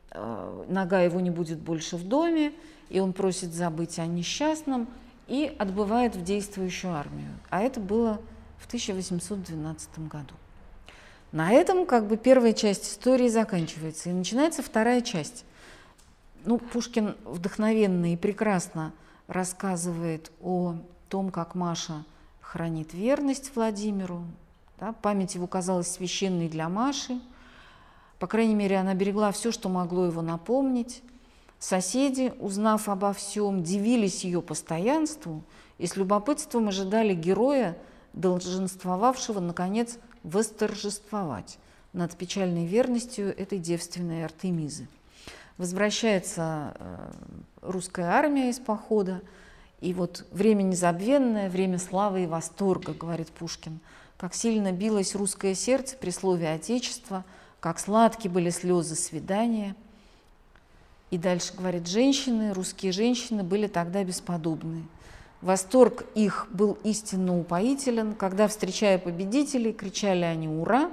[0.09, 2.53] э, нога его не будет больше в доме,
[2.89, 4.87] и он просит забыть о несчастном
[5.27, 7.29] и отбывает в действующую армию.
[7.51, 8.19] А это было
[8.57, 10.33] в 1812 году.
[11.31, 15.45] На этом как бы первая часть истории заканчивается, и начинается вторая часть.
[16.45, 18.91] Ну, Пушкин вдохновенно и прекрасно
[19.27, 20.77] рассказывает о
[21.09, 22.03] том, как Маша
[22.51, 24.23] хранит верность Владимиру.
[24.79, 27.19] Да, память его казалась священной для Маши–
[28.21, 31.01] по крайней мере, она берегла все, что могло его напомнить.
[31.57, 35.43] Соседи, узнав обо всем, дивились ее постоянству
[35.79, 37.75] и с любопытством ожидали героя,
[38.13, 41.57] долженствовавшего, наконец, восторжествовать
[41.93, 44.87] над печальной верностью этой девственной Артемизы.
[45.57, 47.11] Возвращается э,
[47.63, 49.21] русская армия из похода,
[49.81, 53.79] и вот время незабвенное, время славы и восторга, говорит Пушкин,
[54.17, 57.25] как сильно билось русское сердце при слове «Отечество»,
[57.59, 59.75] как сладкие были слезы свидания.
[61.09, 64.83] И дальше говорит, женщины, русские женщины были тогда бесподобны.
[65.41, 70.91] Восторг их был истинно упоителен, когда, встречая победителей, кричали они «Ура!»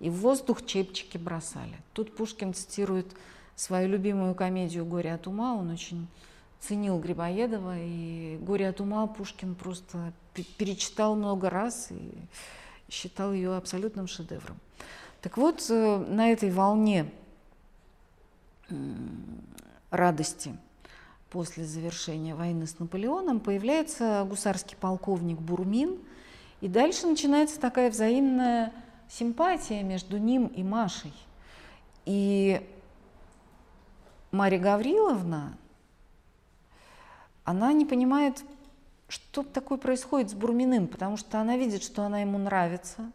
[0.00, 1.76] и в воздух чепчики бросали.
[1.92, 3.06] Тут Пушкин цитирует
[3.54, 5.54] свою любимую комедию «Горе от ума».
[5.54, 6.08] Он очень
[6.60, 10.12] ценил Грибоедова, и «Горе от ума» Пушкин просто
[10.58, 12.12] перечитал много раз и
[12.90, 14.58] считал ее абсолютным шедевром.
[15.20, 17.10] Так вот, э, на этой волне
[19.90, 20.56] радости
[21.30, 25.98] после завершения войны с Наполеоном появляется гусарский полковник Бурмин,
[26.60, 28.72] и дальше начинается такая взаимная
[29.08, 31.12] симпатия между ним и Машей.
[32.04, 32.64] И
[34.30, 35.56] Мария Гавриловна,
[37.50, 38.44] она не понимает,
[39.08, 43.10] что такое происходит с Бурминым, потому что она видит, что она ему нравится,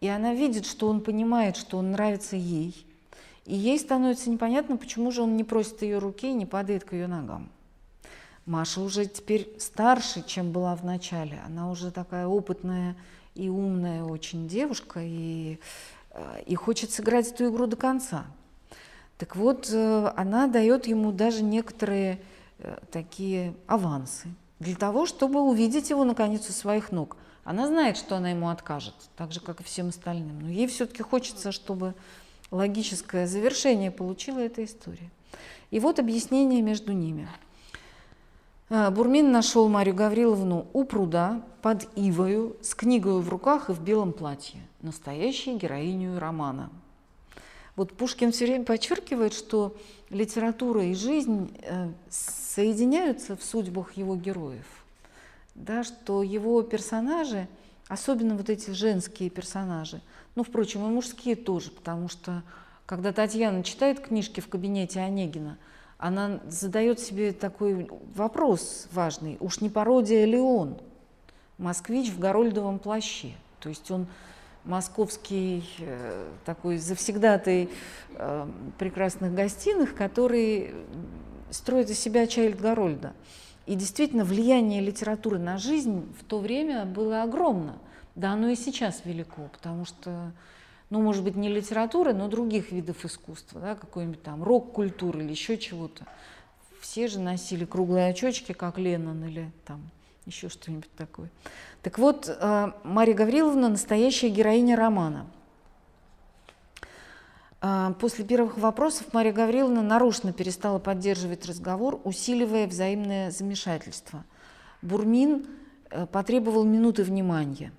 [0.00, 2.86] и она видит, что он понимает, что он нравится ей.
[3.46, 6.92] И ей становится непонятно, почему же он не просит ее руки и не падает к
[6.92, 7.48] ее ногам.
[8.46, 11.40] Маша уже теперь старше, чем была в начале.
[11.46, 12.96] Она уже такая опытная
[13.34, 15.58] и умная очень девушка, и,
[16.10, 18.26] э, и хочет сыграть эту игру до конца.
[19.16, 22.20] Так вот, э, она дает ему даже некоторые
[22.90, 24.28] такие авансы
[24.60, 27.16] для того, чтобы увидеть его наконец у своих ног.
[27.44, 30.40] Она знает, что она ему откажет, так же, как и всем остальным.
[30.40, 31.94] Но ей все-таки хочется, чтобы
[32.50, 35.10] логическое завершение получила эта история.
[35.70, 37.28] И вот объяснение между ними.
[38.70, 43.80] А, Бурмин нашел Марию Гавриловну у пруда под ивою с книгой в руках и в
[43.80, 46.70] белом платье, настоящей героиню романа.
[47.76, 49.76] Вот Пушкин все время подчеркивает, что
[50.14, 54.66] литература и жизнь э, соединяются в судьбах его героев–
[55.54, 57.48] да, что его персонажи,
[57.88, 60.00] особенно вот эти женские персонажи,
[60.34, 62.42] ну, впрочем, и мужские тоже, потому что
[62.86, 65.58] когда Татьяна читает книжки в кабинете Онегина,
[65.96, 70.78] она задает себе такой вопрос важный, уж не пародия ли он,
[71.56, 73.32] москвич в горольдовом плаще.
[73.60, 74.06] То есть он
[74.64, 77.68] московский э, такой завсегдатый
[78.10, 78.48] э,
[78.78, 80.74] прекрасных гостиных, который
[81.50, 83.12] строит из себя Чайльд Гарольда.
[83.66, 87.78] И действительно, влияние литературы на жизнь в то время было огромно.
[88.14, 90.32] Да, оно и сейчас велико, потому что,
[90.90, 95.58] ну, может быть, не литература, но других видов искусства, да, какой-нибудь там рок-культуры или еще
[95.58, 96.06] чего-то.
[96.80, 99.90] Все же носили круглые очечки, как Леннон или там
[100.26, 101.30] еще что-нибудь такое.
[101.82, 105.26] Так вот, э, Мария Гавриловна– настоящая героиня романа.
[107.60, 114.24] Э, после первых вопросов Мария Гавриловна нарочно перестала поддерживать разговор, усиливая взаимное замешательство.
[114.82, 115.46] Бурмин
[115.90, 117.72] э, потребовал минуты внимания.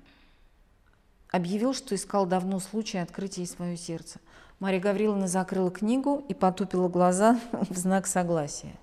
[1.31, 4.19] Объявил, что искал давно случай открыть ей свое сердце.
[4.59, 8.75] Мария Гавриловна закрыла книгу и потупила глаза в знак согласия.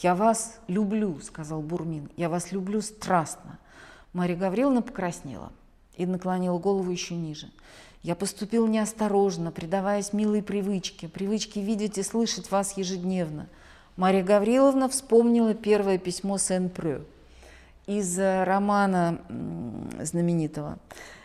[0.00, 3.58] «Я вас люблю»,— сказал Бурмин,— «я вас люблю страстно».
[4.12, 5.52] Мария Гавриловна покраснела
[5.96, 7.50] и наклонила голову еще ниже.
[8.02, 13.48] «Я поступил неосторожно, предаваясь милой привычке, привычке видеть и слышать вас ежедневно».
[13.96, 17.04] Мария Гавриловна вспомнила первое письмо Сен-Прю
[17.86, 19.18] из романа
[20.00, 20.78] знаменитого.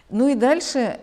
[0.10, 1.00] Ну и дальше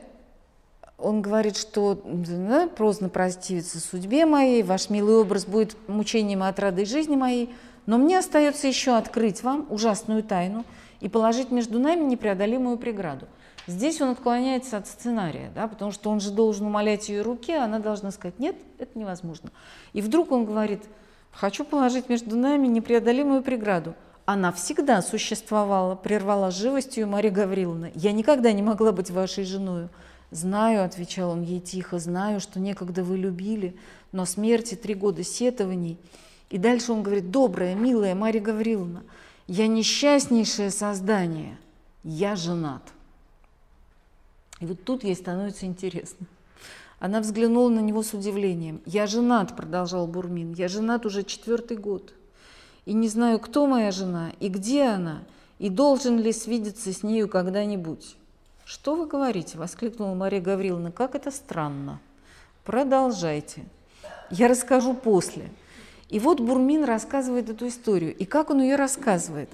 [1.03, 6.85] он говорит, что да, поздно проститься судьбе моей, ваш милый образ будет мучением от рады
[6.85, 7.55] жизни моей,
[7.87, 10.65] но мне остается еще открыть вам ужасную тайну
[11.01, 13.27] и положить между нами непреодолимую преграду.
[13.67, 17.65] Здесь он отклоняется от сценария, да, потому что он же должен умолять ее руки, а
[17.65, 19.51] она должна сказать, нет, это невозможно.
[19.93, 20.83] И вдруг он говорит,
[21.31, 23.95] хочу положить между нами непреодолимую преграду.
[24.25, 27.91] Она всегда существовала, прервала живостью Мария Гавриловна.
[27.95, 29.89] Я никогда не могла быть вашей женой.
[30.31, 33.77] «Знаю»,— отвечал он ей тихо,— «знаю, что некогда вы любили,
[34.13, 35.99] но смерти три года сетований».
[36.51, 39.03] И дальше он говорит, «Добрая, милая Марья Гавриловна,
[39.47, 41.59] я несчастнейшее создание,
[42.05, 42.83] я женат».
[44.61, 46.27] И вот тут ей становится интересно.
[47.01, 48.83] Она взглянула на него с удивлением.
[48.85, 52.13] «Я женат»,— продолжал Бурмин,— «я женат уже четвертый год.
[52.85, 55.23] И не знаю, кто моя жена, и где она,
[55.59, 58.17] и должен ли свидеться с нею когда-нибудь».
[58.71, 60.93] «Что вы говорите?»– воскликнула Мария Гавриловна.
[60.93, 61.99] «Как это странно!»
[62.65, 63.65] «Продолжайте.
[64.31, 65.51] Я расскажу после».
[66.09, 68.17] И вот Бурмин рассказывает эту историю.
[68.17, 69.51] И как он ее рассказывает?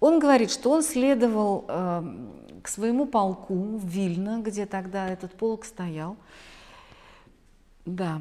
[0.00, 2.02] Он говорит, что он следовал э,
[2.62, 6.18] к своему полку в Вильно, где тогда этот полк стоял.
[7.86, 8.20] Да.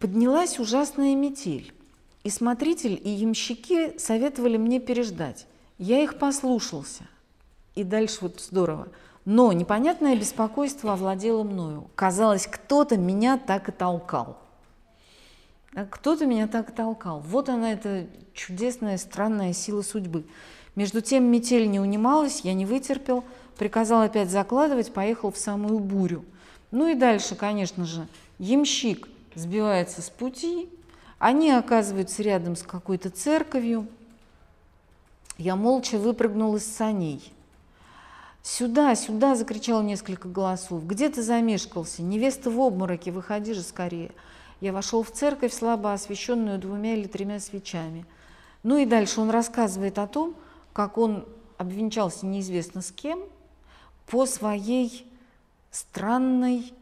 [0.00, 1.72] Поднялась ужасная метель.
[2.24, 5.46] И смотритель, и ямщики советовали мне переждать.
[5.78, 7.04] Я их послушался.
[7.76, 8.88] И дальше вот здорово–
[9.26, 11.90] но непонятное беспокойство овладело мною.
[11.96, 14.38] Казалось, кто-то меня так и толкал.
[15.90, 17.20] Кто-то меня так и толкал.
[17.20, 20.24] Вот она, эта чудесная, странная сила судьбы.
[20.76, 23.24] Между тем метель не унималась, я не вытерпел,
[23.58, 26.24] приказал опять закладывать, поехал в самую бурю.
[26.70, 28.06] Ну и дальше, конечно же,
[28.38, 30.68] ямщик сбивается с пути,
[31.18, 33.88] они оказываются рядом с какой-то церковью.
[35.36, 37.32] Я молча выпрыгнул из саней.
[38.48, 40.86] «Сюда, сюда!»– закричал несколько голосов.
[40.86, 42.00] «Где ты замешкался?
[42.04, 44.12] Невеста в обмороке, выходи же скорее!»
[44.60, 48.06] Я вошел в церковь, слабо освещенную двумя или тремя свечами.
[48.62, 50.36] Ну и дальше он рассказывает о том,
[50.72, 51.26] как он
[51.58, 53.18] обвенчался неизвестно с кем
[54.06, 55.10] по своей
[55.72, 56.72] странной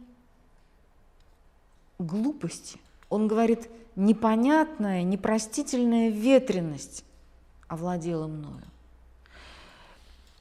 [1.99, 2.79] глупости.
[3.09, 7.07] Он говорит, непонятная, непростительная ветренность
[7.69, 8.65] овладела мною.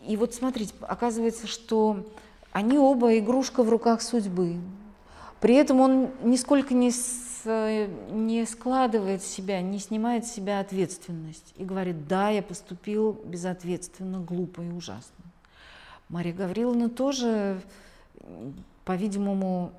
[0.05, 2.05] И вот смотрите, оказывается, что
[2.51, 4.57] они оба игрушка в руках судьбы.
[5.39, 7.43] При этом он нисколько не, с,
[8.11, 14.61] не складывает себя, не снимает с себя ответственность и говорит, да, я поступил безответственно, глупо
[14.61, 15.25] и ужасно.
[16.09, 17.61] Мария Гавриловна тоже,
[18.85, 19.71] по-видимому,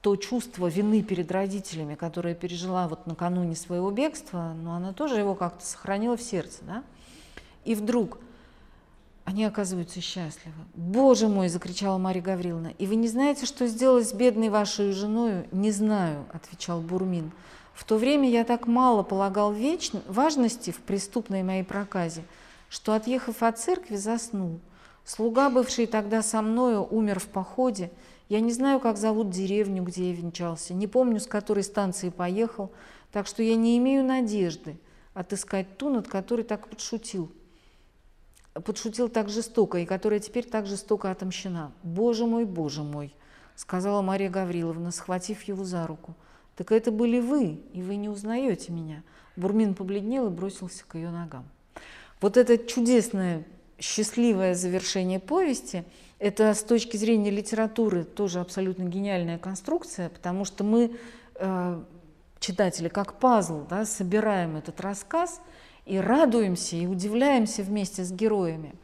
[0.00, 5.34] то чувство вины перед родителями, которое пережила вот накануне своего бегства, но она тоже его
[5.34, 6.58] как-то сохранила в сердце.
[6.62, 6.84] Да?
[7.64, 8.18] И вдруг
[9.28, 10.56] они оказываются счастливы.
[10.74, 12.72] «Боже мой!»– закричала Марья Гавриловна.
[12.78, 17.32] «И вы не знаете, что сделать с бедной вашей женой?» «Не знаю»,– отвечал Бурмин.
[17.74, 19.90] «В то время я так мало полагал веч...
[20.06, 22.22] важности в преступной моей проказе,
[22.70, 24.60] что, отъехав от церкви, заснул.
[25.04, 27.90] Слуга, бывший тогда со мною, умер в походе.
[28.30, 32.72] Я не знаю, как зовут деревню, где я венчался, не помню, с которой станции поехал,
[33.12, 34.78] так что я не имею надежды
[35.12, 37.30] отыскать ту, над которой так подшутил
[38.64, 41.72] подшутил так жестоко и которая теперь так жестоко отомщена.
[41.82, 43.14] «Боже мой, боже мой!»—
[43.56, 46.14] сказала Мария Гавриловна, схватив его за руку.
[46.56, 49.02] «Так это были вы, и вы не узнаете меня».
[49.36, 51.44] Бурмин побледнел и бросился к ее ногам.
[52.20, 53.44] Вот это чудесное,
[53.78, 55.84] счастливое завершение повести,
[56.18, 60.96] Это с точки зрения литературы тоже абсолютно гениальная конструкция, потому что мы,
[61.36, 61.82] э,
[62.40, 65.40] читатели, как пазл, да, собираем этот рассказ
[65.88, 68.74] и радуемся, и удивляемся вместе с героями.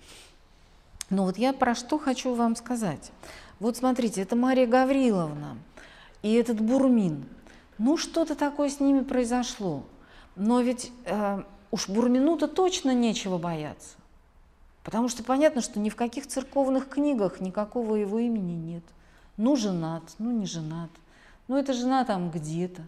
[1.11, 3.13] Но вот я про что хочу вам сказать.
[3.61, 5.59] Вот смотрите, это Мария Гавриловна
[6.23, 7.27] и этот Бурмин.
[7.77, 9.85] Ну, что-то такое с ними произошло.
[10.35, 13.97] Но ведь э, уж Бурмину-то точно нечего бояться.
[14.83, 18.85] Потому что понятно, что ни в каких церковных книгах никакого его имени нет.
[19.37, 20.91] Ну, женат, ну, не женат.
[21.49, 22.83] Ну, это жена там где-то.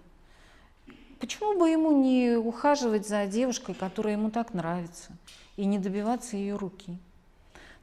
[1.19, 5.12] Почему бы ему не ухаживать за девушкой, которая ему так нравится,
[5.57, 6.99] и не добиваться ее руки?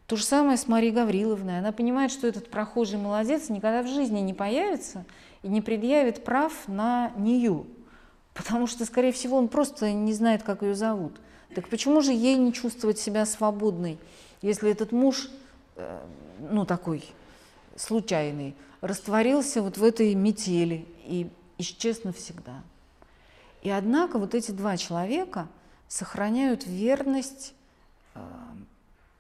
[0.06, 1.60] То же самое с Марией Гавриловной.
[1.60, 5.06] Она понимает, что этот прохожий молодец никогда в жизни не появится
[5.42, 7.66] и не предъявит прав на нее,
[8.34, 11.14] потому что, скорее всего, он просто не знает, как ее зовут.
[11.56, 13.98] Так почему же ей не чувствовать себя свободной,
[14.42, 15.30] если этот муж,
[15.76, 16.00] э,
[16.40, 17.04] ну такой
[17.76, 22.62] случайный, растворился вот в этой метели и исчез навсегда?
[23.64, 25.48] И однако вот эти два человека
[25.88, 27.56] сохраняют верность
[28.14, 28.20] э,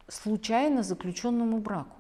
[0.08, 1.98] случайно заключенному браку.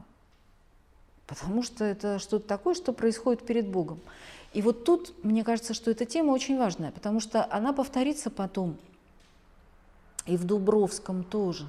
[1.25, 3.99] Потому что это что-то такое, что происходит перед Богом.
[4.53, 8.77] И вот тут, мне кажется, что эта тема очень важная, потому что она повторится потом–
[10.25, 11.65] и в Дубровском тоже.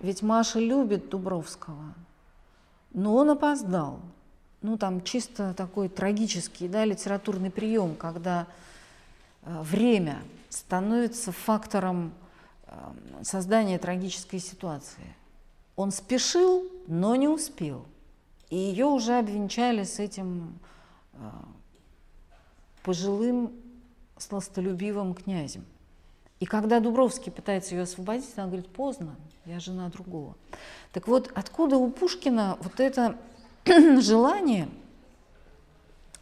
[0.00, 1.94] Ведь Маша любит Дубровского,
[2.92, 4.00] но он опоздал.
[4.62, 8.46] Ну, там чисто такой трагический да, литературный прием, когда
[9.44, 12.12] время становится фактором
[12.66, 12.74] э,
[13.22, 15.14] создания трагической ситуации.
[15.76, 17.84] Он спешил, но не успел.
[18.50, 20.58] И ее уже обвенчали с этим
[21.14, 21.18] э,
[22.82, 23.52] пожилым
[24.16, 25.64] сластолюбивым князем.
[26.40, 29.16] И когда Дубровский пытается ее освободить, она говорит, поздно,
[29.46, 30.36] я жена другого.
[30.92, 33.18] Так вот, откуда у Пушкина вот это
[34.00, 34.68] желание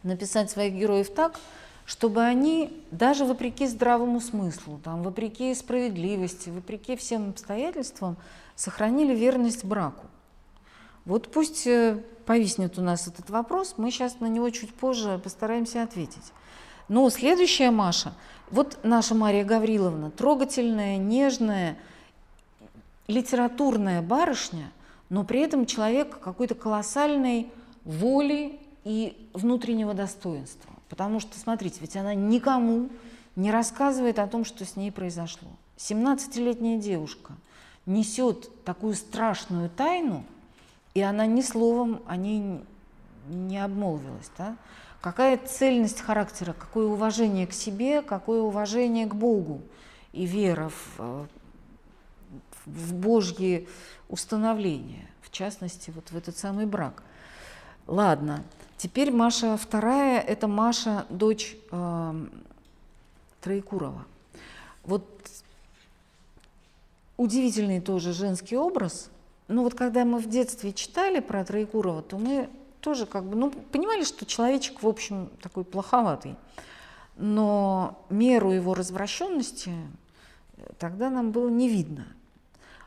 [0.01, 1.39] написать своих героев так,
[1.85, 8.17] чтобы они, даже вопреки здравому смыслу, там, вопреки справедливости, вопреки всем обстоятельствам,
[8.55, 10.05] сохранили верность браку.
[11.05, 15.83] Вот пусть э, повиснет у нас этот вопрос, мы сейчас на него чуть позже постараемся
[15.83, 16.31] ответить.
[16.87, 18.13] Но следующая Маша–
[18.51, 21.77] вот наша Мария Гавриловна, трогательная, нежная,
[23.07, 24.71] литературная барышня,
[25.09, 27.51] но при этом человек какой-то колоссальной
[27.83, 30.72] воли и внутреннего достоинства.
[30.89, 32.89] Потому что, смотрите, ведь она никому
[33.35, 35.49] не рассказывает о том, что с ней произошло.
[35.77, 37.33] 17-летняя девушка
[37.85, 40.23] несет такую страшную тайну,
[40.93, 42.63] и она ни словом о ней
[43.27, 44.29] не обмолвилась.
[44.37, 44.55] Да?
[45.01, 49.61] Какая цельность характера, какое уважение к себе, какое уважение к Богу
[50.13, 51.25] и вера в, э,
[52.65, 53.67] в Божьи
[54.07, 57.03] установления, в частности, вот в этот самый брак.
[57.87, 58.43] Ладно,
[58.83, 62.25] теперь Маша вторая, это Маша, дочь э,
[63.39, 64.03] Троекурова.
[64.83, 65.07] Вот
[67.15, 69.09] удивительный тоже женский образ.
[69.47, 72.49] Но вот когда мы в детстве читали про Троекурова, то мы
[72.81, 76.35] тоже как бы, ну, понимали, что человечек, в общем, такой плоховатый.
[77.15, 79.71] Но меру его развращенности
[80.57, 82.05] э, тогда нам было не видно.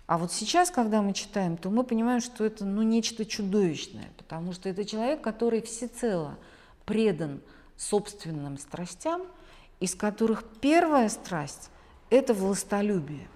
[0.07, 4.53] А вот сейчас, когда мы читаем, то мы понимаем, что это ну, нечто чудовищное, потому
[4.53, 6.37] что это человек, который всецело
[6.85, 7.41] предан
[7.77, 9.23] собственным страстям,
[9.81, 11.71] из которых первая страсть–
[12.11, 13.29] это властолюбие.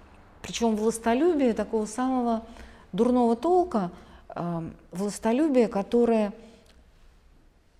[0.42, 2.46] Причем властолюбие такого самого
[2.92, 3.90] дурного толка,
[4.28, 6.32] э, властолюбие, которое–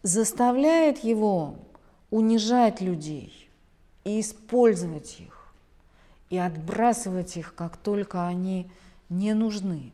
[0.02, 1.56] заставляет его
[2.10, 3.48] унижать людей
[4.04, 5.29] и использовать их,
[6.30, 8.70] и отбрасывать их, как только они
[9.08, 9.92] не нужны.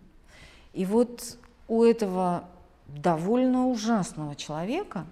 [0.72, 2.44] И вот у этого
[2.86, 5.06] довольно ужасного человека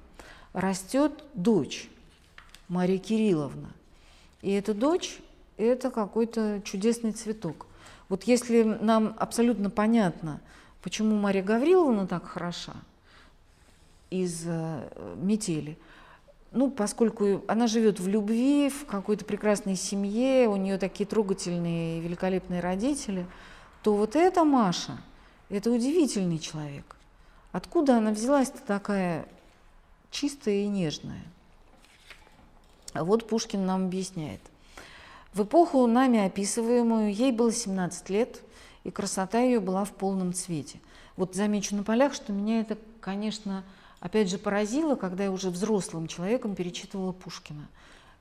[0.53, 1.89] растет дочь
[2.69, 3.71] Мария Кирилловна.
[4.43, 5.19] И эта дочь–
[5.57, 7.67] это какой-то чудесный цветок.
[8.09, 10.41] Вот если нам абсолютно понятно,
[10.83, 12.75] почему Мария Гавриловна так хороша–
[14.15, 15.77] из э, метели.
[16.55, 22.61] Ну, поскольку она живет в любви, в какой-то прекрасной семье, у нее такие трогательные, великолепные
[22.61, 23.27] родители,
[23.83, 24.97] то вот эта Маша,
[25.49, 26.97] это удивительный человек.
[27.51, 29.27] Откуда она взялась-то такая
[30.13, 31.25] чистая и нежная?
[32.93, 34.41] А вот Пушкин нам объясняет.
[35.33, 38.41] В эпоху нами описываемую ей было 17 лет,
[38.85, 40.79] и красота ее была в полном цвете.
[41.17, 43.65] Вот замечу на полях, что меня это, конечно,
[44.05, 47.67] опять же поразило, когда я уже взрослым человеком перечитывала Пушкина.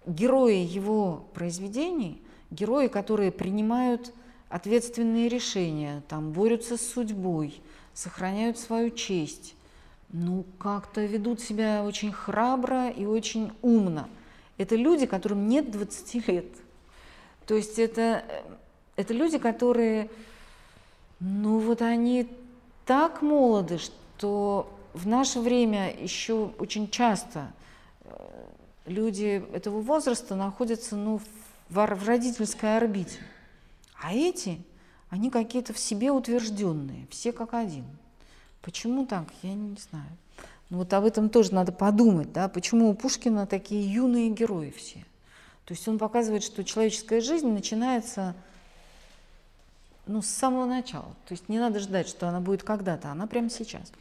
[0.08, 2.22] Герои его произведений,
[2.52, 4.14] герои, которые принимают
[4.48, 7.62] ответственные решения, там борются с судьбой,
[7.94, 9.56] сохраняют свою честь,
[10.10, 14.08] ну, как-то ведут себя очень храбро и очень умно.
[14.58, 16.46] Это люди, которым нет 20 лет.
[17.46, 18.24] То есть это,
[18.96, 20.10] это люди, которые,
[21.20, 22.30] ну вот они
[22.86, 27.52] так молоды, что в наше время еще очень часто
[28.02, 28.14] э,
[28.86, 31.20] люди этого возраста находятся ну,
[31.70, 33.20] в, в родительской орбите.
[34.02, 34.62] А эти,
[35.10, 37.86] они какие-то в себе утвержденные, все как один.
[38.62, 40.10] Почему так, я не знаю.
[40.70, 45.06] Ну, вот об этом тоже надо подумать, да, почему у Пушкина такие юные герои все.
[45.66, 48.36] То есть он показывает, что человеческая жизнь начинается
[50.06, 51.16] ну, с самого начала.
[51.28, 53.92] То есть не надо ждать, что она будет когда-то, она прямо сейчас.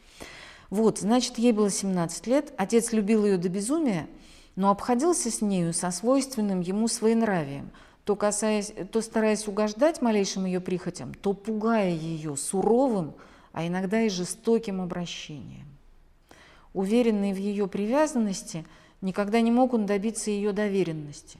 [0.73, 4.07] Вот, значит, ей было 17 лет, отец любил ее до безумия,
[4.55, 7.69] но обходился с нею со свойственным ему своенравием,
[8.05, 13.13] то, касаясь, то стараясь угождать малейшим ее прихотям, то пугая ее суровым,
[13.51, 15.67] а иногда и жестоким обращением.
[16.73, 18.65] Уверенный в ее привязанности,
[19.01, 21.37] никогда не мог он добиться ее доверенности.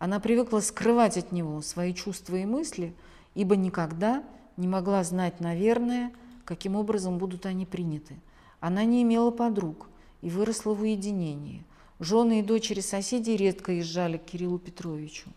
[0.00, 2.92] Она привыкла скрывать от него свои чувства и мысли,
[3.36, 4.24] ибо никогда
[4.56, 6.10] не могла знать, наверное,
[6.44, 8.16] каким образом будут они приняты.
[8.60, 9.88] Она не имела подруг
[10.22, 11.64] и выросла в уединении.
[12.00, 15.28] Жены и дочери соседей редко езжали к Кириллу Петровичу.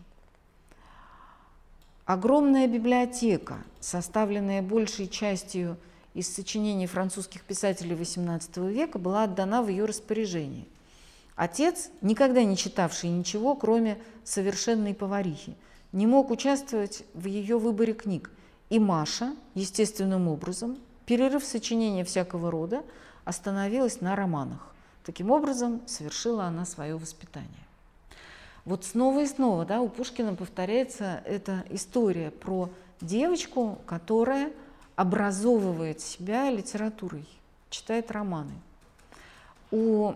[2.05, 5.77] Огромная библиотека, составленная большей частью
[6.13, 10.65] из сочинений французских писателей XVIII века, была отдана в ее распоряжение.
[11.35, 15.55] Отец, никогда не читавший ничего, кроме совершенной поварихи,
[15.91, 18.31] не мог участвовать в ее выборе книг.
[18.69, 20.77] И Маша, естественным образом,
[21.07, 22.83] Перерыв сочинения всякого рода
[23.23, 24.75] остановилась на романах.
[25.05, 27.65] Таким образом, совершила она свое воспитание.
[28.65, 34.51] Вот снова и снова да, у Пушкина повторяется эта история про девочку, которая
[34.97, 37.25] образовывает себя литературой,
[37.69, 38.55] читает романы.
[39.71, 40.11] У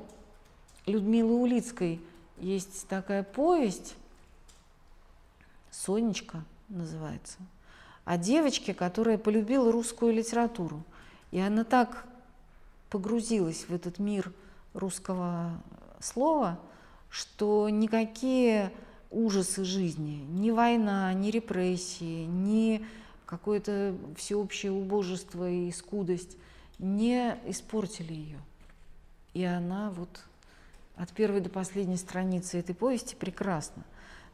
[0.85, 2.01] Людмилы Улицкой
[2.37, 3.95] есть такая повесть,
[5.69, 7.37] «Сонечка» называется–
[8.11, 10.83] о девочке, которая полюбила русскую литературу.
[11.31, 12.03] И она так
[12.89, 14.33] погрузилась в этот мир
[14.73, 15.51] русского
[16.01, 16.59] слова,
[17.09, 18.73] что никакие
[19.11, 22.85] ужасы жизни, ни война, ни репрессии, ни
[23.25, 26.35] какое-то всеобщее убожество и скудость
[26.79, 28.39] не испортили ее.
[29.33, 30.19] И она вот
[30.97, 33.85] от первой до последней страницы этой повести прекрасна.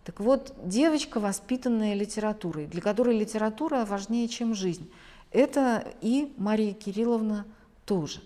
[0.07, 4.89] Так вот, девочка, воспитанная литературой, для которой литература важнее, чем жизнь,
[5.31, 7.45] это и Мария Кирилловна
[7.83, 8.21] тоже.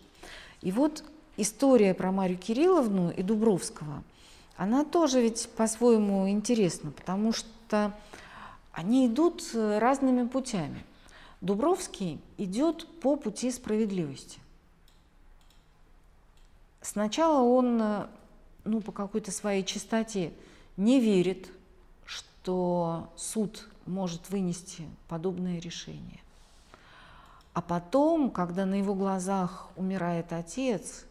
[0.62, 1.04] И вот
[1.38, 4.04] история про Марию Кирилловну и Дубровского,
[4.58, 7.98] она тоже ведь по-своему интересна, потому что
[8.74, 10.86] они идут разными путями.
[11.42, 14.40] Дубровский идет по пути справедливости.
[16.84, 17.82] Сначала он
[18.66, 20.32] ну, по какой-то своей чистоте
[20.78, 21.50] не верит
[22.44, 26.20] то суд может вынести подобное решение.
[27.54, 31.06] А потом, когда на его глазах умирает отец,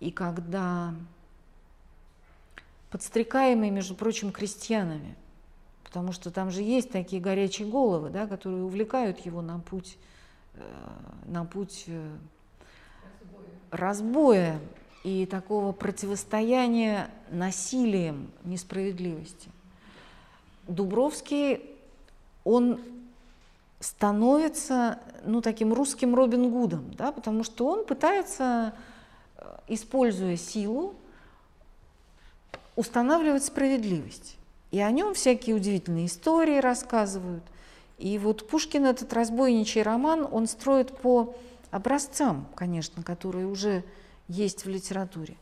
[0.00, 0.94] и когда
[2.90, 5.16] подстрекаемый, между прочим, крестьянами,
[5.84, 9.96] потому что там же есть такие горячие головы, да, которые увлекают его на путь,
[10.54, 10.90] э,
[11.24, 12.16] на путь э,
[13.70, 14.60] разбоя
[15.04, 19.48] и такого противостояния насилием несправедливости–
[20.72, 21.60] Дубровский,
[22.44, 22.80] он
[23.80, 28.74] становится ну, таким русским Робин Гудом, да, потому что он пытается,
[29.36, 30.94] э, используя силу,
[32.76, 34.36] устанавливать справедливость.
[34.70, 37.42] И о нем всякие удивительные истории рассказывают.
[37.98, 41.34] И вот Пушкин этот разбойничий роман, он строит по
[41.70, 43.84] образцам, конечно, которые уже
[44.28, 45.36] есть в литературе.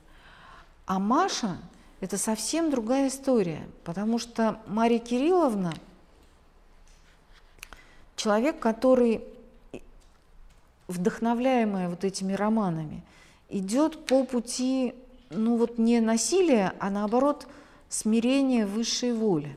[0.87, 1.57] А Маша
[2.01, 5.75] это совсем другая история, потому что Мария Кирилловна
[8.17, 9.23] человек, который,
[10.89, 13.03] вдохновляемая вот этими романами,
[13.49, 14.95] идет по пути,
[15.31, 17.47] ну вот не насилия, а наоборот
[17.89, 19.57] смирения высшей воли.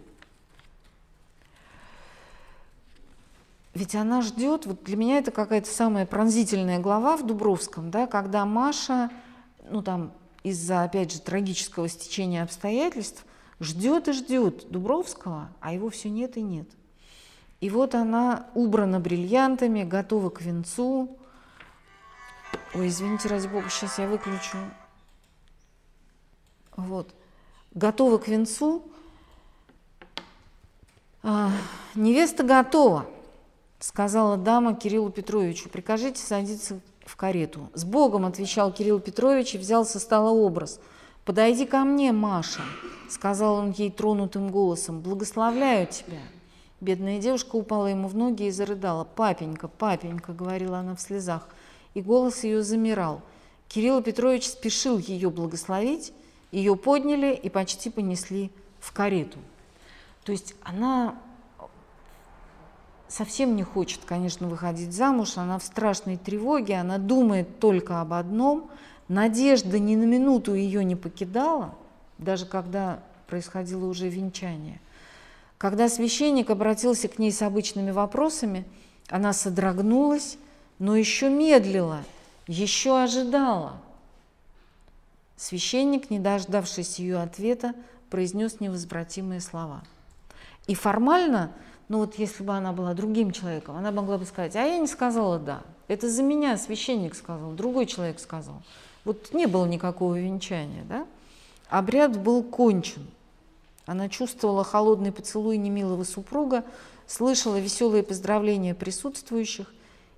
[3.73, 8.45] Ведь она ждет, вот для меня это какая-то самая пронзительная глава в Дубровском, да, когда
[8.45, 9.09] Маша,
[9.69, 10.11] ну там
[10.43, 13.25] из-за, опять же, трагического стечения обстоятельств
[13.59, 16.67] ждет и ждет Дубровского, а его все нет и нет.
[17.61, 21.17] И вот она убрана бриллиантами, готова к венцу.
[22.73, 24.57] Ой, извините, ради бога, сейчас я выключу.
[26.75, 27.13] Вот.
[27.73, 28.83] Готова к венцу.
[31.21, 31.51] А,
[31.95, 33.05] невеста готова,
[33.79, 35.69] сказала дама Кириллу Петровичу.
[35.69, 37.69] Прикажите садиться в карету.
[37.73, 40.79] С Богом, отвечал Кирилл Петрович и взял со стола образ.
[41.25, 42.61] Подойди ко мне, Маша,
[43.09, 45.01] сказал он ей тронутым голосом.
[45.01, 46.19] Благословляю тебя.
[46.81, 49.05] Бедная девушка упала ему в ноги и зарыдала.
[49.05, 51.47] «Папенька, папенька»,— говорила она в слезах,
[51.93, 53.21] и голос ее замирал.
[53.69, 56.11] Кирилл Петрович спешил ее благословить,
[56.51, 58.51] ее подняли и почти понесли
[58.81, 59.39] в карету.
[60.25, 61.15] То есть она
[63.07, 68.69] совсем не хочет, конечно, выходить замуж, она в страшной тревоге, она думает только об одном.
[69.07, 71.75] Надежда ни на минуту ее не покидала,
[72.17, 74.79] даже когда происходило уже венчание.
[75.57, 78.65] Когда священник обратился к ней с обычными вопросами,
[79.09, 80.37] она содрогнулась,
[80.79, 82.03] но еще медлила,
[82.47, 83.73] еще ожидала.
[85.37, 87.73] Священник, не дождавшись ее ответа,
[88.09, 89.83] произнес невозвратимые слова.
[90.67, 91.51] И формально,
[91.89, 94.87] ну вот если бы она была другим человеком, она могла бы сказать, а я не
[94.87, 95.61] сказала «да».
[95.87, 98.61] Это за меня священник сказал, другой человек сказал.
[99.03, 101.05] Вот не было никакого венчания, да?
[101.69, 103.05] Обряд был кончен–
[103.85, 106.63] она чувствовала холодный поцелуй немилого супруга,
[107.05, 109.73] слышала веселые поздравления присутствующих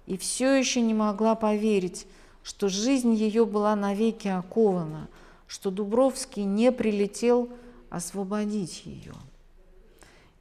[0.05, 2.05] и все еще не могла поверить,
[2.43, 5.07] что жизнь ее была навеки окована,
[5.47, 7.49] что Дубровский не прилетел
[7.89, 9.15] освободить ее.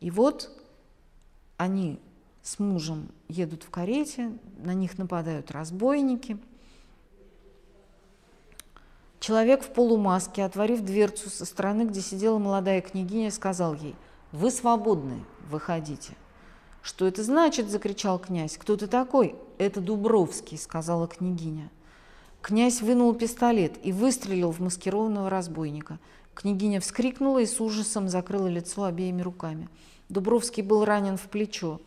[0.00, 0.50] И вот
[1.64, 1.98] они
[2.42, 6.38] с мужем едут в карете, на них нападают разбойники–
[9.24, 13.96] Человек в полумаске, отворив дверцу со стороны, где сидела молодая княгиня, сказал ей,
[14.32, 16.12] «Вы свободны, выходите».
[16.82, 18.58] «Что это значит?»– закричал князь.
[18.58, 21.70] «Кто ты такой?» «Это Дубровский»,– сказала княгиня.
[22.42, 25.98] Князь вынул пистолет и выстрелил в маскированного разбойника.
[26.34, 29.70] Княгиня вскрикнула и с ужасом закрыла лицо обеими руками.
[30.08, 31.80] Дубровский был ранен в плечо.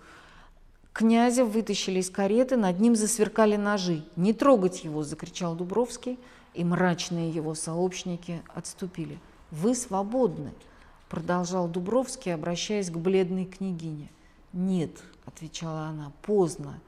[0.93, 4.03] Князя вытащили из кареты, над ним засверкали ножи.
[4.15, 6.17] «Не трогать его!»– закричал Дубровский–
[6.57, 9.19] и мрачные его сообщники отступили.
[9.51, 10.51] «Вы свободны»,–
[11.09, 14.09] продолжал Дубровский, обращаясь к бледной княгине.
[14.53, 16.79] «Нет»,– отвечала она,– «поздно.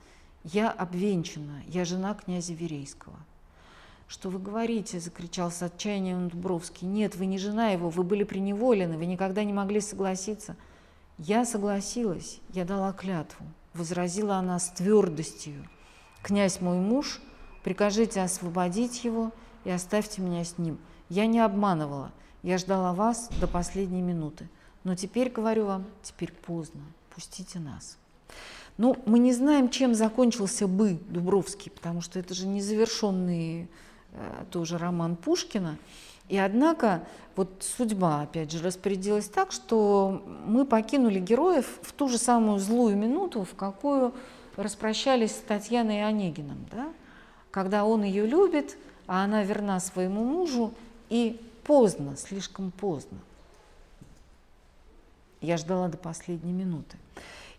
[0.44, 3.16] Я обвенчана, я жена князя Верейского».
[4.08, 6.88] «Что вы говорите?»– закричал с отчаянием Дубровский.
[6.88, 10.56] «Нет, вы не жена его, вы были преневолены, вы никогда не могли согласиться».
[11.20, 15.68] «Я согласилась, я дала клятву»,– возразила она с твердостью.
[16.24, 17.20] «Князь мой муж,
[17.62, 19.34] прикажите освободить его
[19.66, 20.80] и оставьте меня с ним.
[21.10, 24.48] Я не обманывала, я ждала вас до последней минуты.
[24.86, 26.80] Но теперь, говорю вам, теперь поздно,
[27.14, 27.98] пустите нас.
[28.78, 33.68] Ну, мы не знаем, чем закончился бы Дубровский, потому что это же незавершенный
[34.14, 35.78] э, тоже роман Пушкина.
[36.30, 37.04] И однако
[37.36, 42.96] вот судьба, опять же, распорядилась так, что мы покинули героев в ту же самую злую
[42.96, 44.14] минуту, в какую
[44.56, 46.90] распрощались с Татьяной Онегиным, да?
[47.52, 48.78] когда он ее любит,
[49.08, 50.74] а она верна своему мужу,
[51.10, 53.18] и поздно, слишком поздно.
[55.42, 56.98] Я ждала до последней минуты.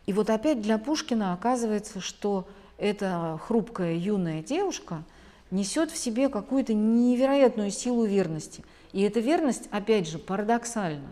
[0.06, 2.46] И вот опять для Пушкина оказывается, что
[2.78, 5.02] эта хрупкая юная девушка
[5.50, 8.64] несет в себе какую-то невероятную силу верности.
[8.92, 11.08] И эта верность, опять же, парадоксальна.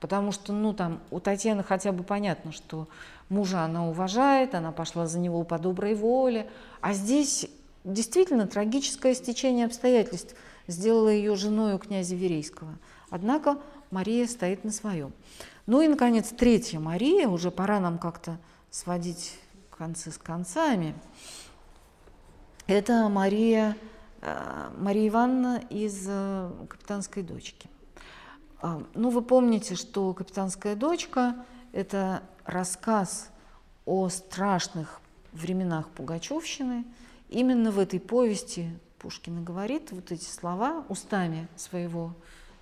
[0.00, 2.88] Потому что, ну, там, у Татьяны хотя бы понятно, что
[3.28, 6.50] мужа она уважает, она пошла за него по доброй воле.
[6.80, 7.48] А здесь
[7.84, 10.36] Действительно, трагическое стечение обстоятельств
[10.68, 12.78] сделало ее женой у князя Верейского.
[13.10, 13.58] Однако
[13.90, 15.12] Мария стоит на своем.
[15.66, 18.38] Ну и, наконец, третья Мария, уже пора нам как-то
[18.70, 19.34] сводить
[19.76, 20.94] концы с концами.
[22.72, 23.76] Это Мария,
[24.22, 27.68] э, Мария Ивановна из э, «Капитанской дочки».
[28.62, 33.30] А, ну, вы помните, что «Капитанская дочка»– это рассказ
[33.84, 35.00] о страшных
[35.32, 36.84] временах Пугачевщины–
[37.32, 38.68] Именно в этой повести
[38.98, 42.12] Пушкин говорит вот эти слова устами своего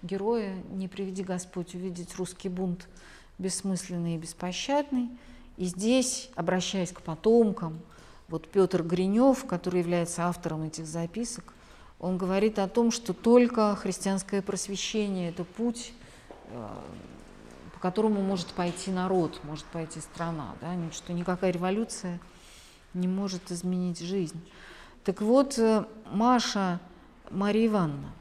[0.00, 2.88] героя «Не приведи Господь увидеть русский бунт
[3.38, 5.10] бессмысленный и беспощадный».
[5.56, 7.80] И здесь, обращаясь к потомкам,
[8.30, 11.52] вот Петр Гринев, который является автором этих записок,
[11.98, 15.92] он говорит о том, что только христианское просвещение– это путь,
[16.46, 16.68] э,
[17.74, 20.74] по которому может пойти народ, может пойти страна, да?
[20.92, 22.20] что никакая революция
[22.94, 24.40] не может изменить жизнь.
[25.04, 26.80] Так вот, э, Маша
[27.30, 28.12] Мария Ивановна.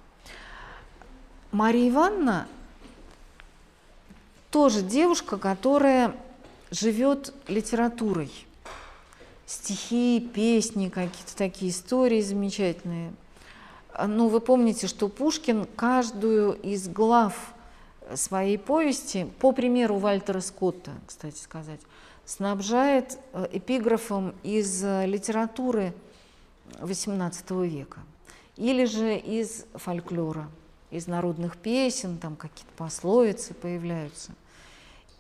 [1.52, 2.48] Мария Ивановна
[4.50, 6.16] тоже девушка, которая
[6.72, 8.32] живет литературой.
[9.50, 13.12] Стихи, песни, какие-то такие истории замечательные.
[14.08, 17.56] Ну, вы помните, что Пушкин каждую из глав
[18.14, 21.80] своей повести, по примеру Вальтера Скотта, кстати сказать,
[22.26, 25.94] снабжает э, эпиграфом из э, литературы
[26.82, 28.02] XVIII века
[28.56, 30.48] или же из фольклора,
[30.92, 34.32] из народных песен, там какие-то пословицы появляются.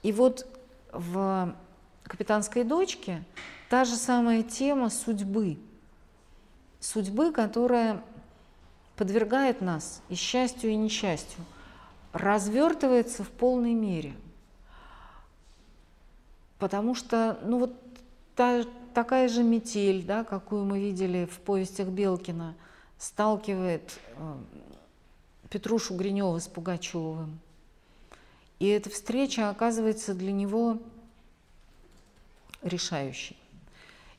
[0.03, 0.45] И вот
[0.91, 1.55] в
[2.03, 3.23] «Капитанской дочке»
[3.70, 5.57] та же самая тема судьбы.
[6.80, 8.03] Судьбы, которая
[8.95, 11.45] подвергает нас и счастью, и несчастью,
[12.11, 14.13] развертывается в полной мере.
[16.57, 17.76] Потому что, ну вот
[18.36, 22.55] та, такая же метель, да, какую мы видели в повестях Белкина,
[22.97, 24.38] сталкивает э,
[25.49, 27.39] Петрушу Гринева с Пугачевым.
[28.57, 30.80] И эта встреча оказывается для него
[32.61, 33.38] решающей.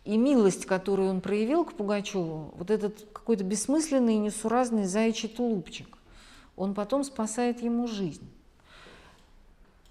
[0.04, 5.98] И милость, которую он проявил к Пугачеву, вот этот какой-то бессмысленный и несуразный заячий тулупчик,
[6.56, 8.26] он потом спасает ему жизнь.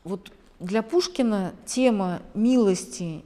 [0.04, 3.24] Вот для Пушкина тема милости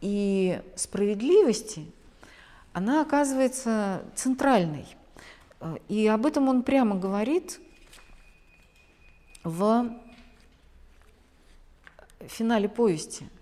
[0.00, 1.86] и справедливости,
[2.74, 4.86] она оказывается центральной.
[5.88, 7.58] И об этом он прямо говорит
[9.44, 9.90] в
[12.28, 13.26] финале повести–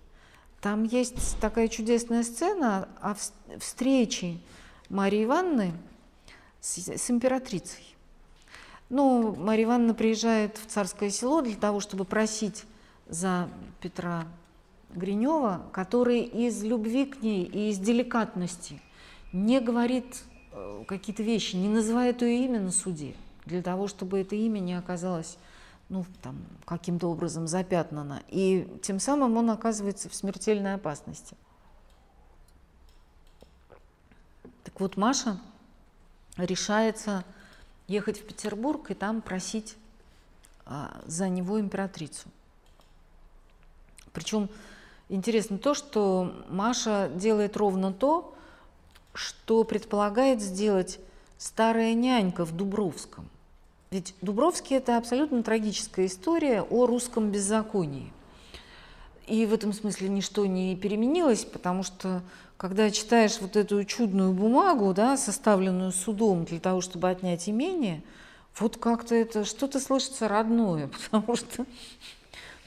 [0.61, 3.15] там есть такая чудесная сцена о
[3.59, 4.37] встрече
[4.89, 5.73] Марии Ивановны
[6.61, 7.95] с, с императрицей.
[8.89, 12.63] Ну, Мария Ивановна приезжает в царское село для того, чтобы просить
[13.07, 13.49] за
[13.81, 14.25] Петра
[14.95, 18.81] Гринева, который из любви к ней и из деликатности
[19.33, 23.13] не говорит э, какие-то вещи, не называет ее имя на суде,
[23.45, 25.37] для того, чтобы это имя не оказалось
[25.89, 31.35] ну, там, каким-то образом запятнано, и тем самым он оказывается в смертельной опасности.
[34.63, 35.39] Так вот, Маша
[36.35, 37.23] решается
[37.87, 39.77] ехать в Петербург и там просить
[40.65, 42.27] а, за него императрицу.
[44.11, 44.49] Причем
[45.09, 48.35] интересно то, что Маша делает ровно то,
[49.13, 50.99] что предполагает сделать
[51.37, 53.29] старая нянька в Дубровском.
[53.89, 58.11] Ведь Дубровский– это абсолютно трагическая история о русском беззаконии.
[59.27, 62.21] И в этом смысле ничто не переменилось, потому что
[62.57, 68.03] когда читаешь вот эту чудную бумагу, да, составленную судом для того, чтобы отнять имение,
[68.59, 71.65] вот как-то это что-то слышится родное, потому что,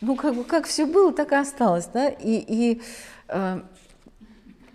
[0.01, 2.83] ну, как бы, как все было, так и осталось, да, и, и
[3.29, 3.61] э,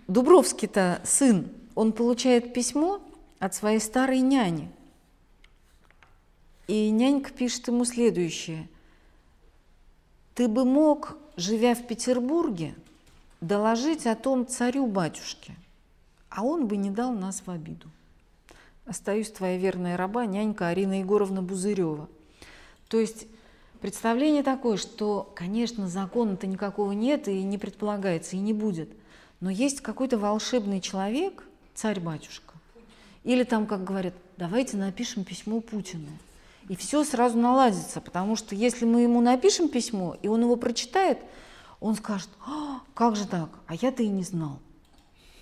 [0.06, 3.00] Дубровский-то сын, он получает письмо
[3.40, 4.70] от своей старой няни,
[6.66, 8.68] и нянька пишет ему следующее.
[10.34, 12.74] «Ты бы мог, живя в Петербурге,
[13.40, 15.54] доложить о том царю-батюшке,
[16.28, 17.88] а он бы не дал нас в обиду.
[18.84, 22.08] Остаюсь твоя верная раба, нянька Арина Егоровна Бузырева».
[22.88, 23.26] То есть
[23.80, 28.90] представление такое, что, конечно, закона-то никакого нет и не предполагается, и не будет,
[29.40, 31.44] но есть какой-то волшебный человек,
[31.74, 32.54] царь-батюшка,
[33.24, 36.08] или там, как говорят, давайте напишем письмо Путину–
[36.68, 41.18] и все сразу наладится, потому что если мы ему напишем письмо, и он его прочитает,
[41.80, 44.58] он скажет, а, как же так, а я-то и не знал.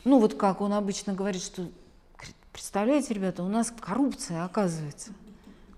[0.05, 1.67] Ну вот как он обычно говорит, что,
[2.53, 5.13] представляете, ребята, у нас коррупция оказывается.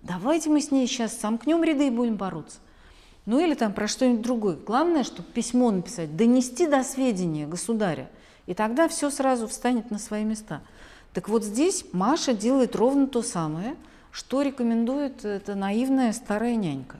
[0.03, 2.59] Давайте мы с ней сейчас сомкнем ряды и будем бороться.
[3.25, 4.57] Ну или там про что-нибудь другое.
[4.57, 8.09] Главное, чтобы письмо написать, донести до сведения государя.
[8.47, 10.63] И тогда все сразу встанет на свои места.
[11.13, 13.77] Так вот здесь Маша делает ровно то самое–
[14.17, 16.97] что рекомендует эта наивная старая нянька.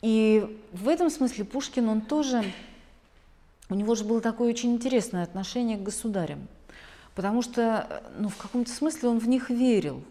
[0.00, 2.42] И в этом смысле Пушкин, он тоже,
[3.68, 6.48] у него же было такое очень интересное отношение к государям,
[7.14, 10.02] потому что, ну, в каком-то смысле он в них верил.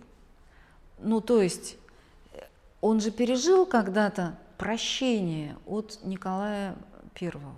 [1.00, 1.78] Ну, то есть,
[2.80, 6.76] он же пережил когда-то прощение от Николая
[7.16, 7.56] Первого.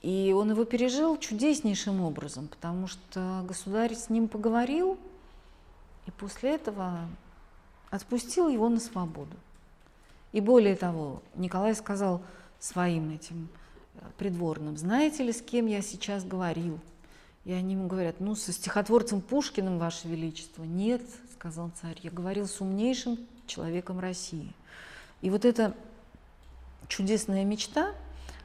[0.00, 4.96] И он его пережил чудеснейшим образом, потому что государь с ним поговорил–
[6.06, 7.08] и после этого
[7.90, 9.36] отпустил его на свободу.
[10.32, 12.22] И более того, Николай сказал
[12.60, 13.48] своим этим
[13.96, 16.78] э, придворным, знаете ли, с кем я сейчас говорил?
[17.44, 20.62] И они ему говорят, ну, со стихотворцем Пушкиным, Ваше Величество.
[20.62, 24.52] Нет, сказал царь, я говорил с умнейшим человеком России.
[25.20, 25.74] И вот эта
[26.86, 27.92] чудесная мечта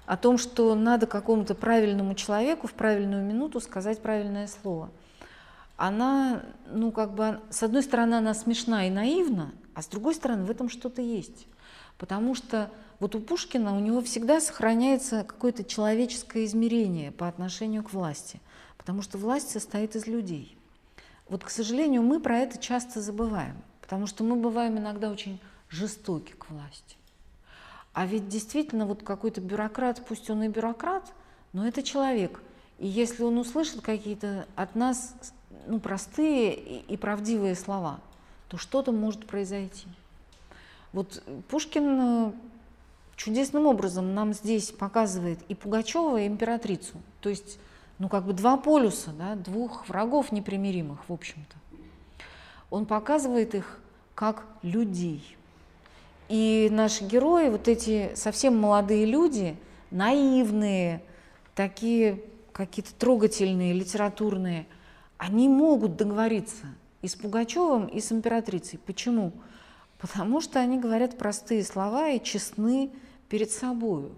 [0.05, 4.89] о том, что надо какому-то правильному человеку в правильную минуту сказать правильное слово–
[5.77, 10.45] она, ну, как бы, с одной стороны, она смешна и наивна, а с другой стороны,
[10.45, 11.47] в этом что-то есть.
[11.97, 17.93] Потому что вот у Пушкина у него всегда сохраняется какое-то человеческое измерение по отношению к
[17.93, 18.39] власти,
[18.77, 20.57] потому что власть состоит из людей.
[21.27, 26.33] Вот, к сожалению, мы про это часто забываем, потому что мы бываем иногда очень жестоки
[26.33, 26.95] к власти.
[27.93, 31.11] А ведь действительно вот какой-то бюрократ, пусть он и бюрократ,
[31.53, 32.41] но это человек.
[32.77, 35.15] И если он услышит какие-то от нас
[35.67, 37.99] ну, простые и, и правдивые слова,
[38.47, 39.87] то что-то может произойти.
[40.93, 42.31] Вот Пушкин э,
[43.15, 47.01] чудесным образом нам здесь показывает и Пугачева, и императрицу.
[47.21, 47.59] То есть,
[47.99, 51.55] ну, как бы два полюса, да, двух врагов непримиримых, в общем-то.
[52.69, 53.79] Он показывает их
[54.15, 55.35] как людей.
[56.29, 59.55] И наши герои, вот эти совсем молодые люди,
[59.91, 61.01] наивные,
[61.53, 64.65] такие какие-то трогательные, литературные,
[65.17, 66.65] они могут договориться
[67.01, 68.79] и с Пугачевым, и с императрицей.
[68.85, 69.31] Почему?
[69.99, 72.91] Потому что они говорят простые слова и честны
[73.29, 74.11] перед собой.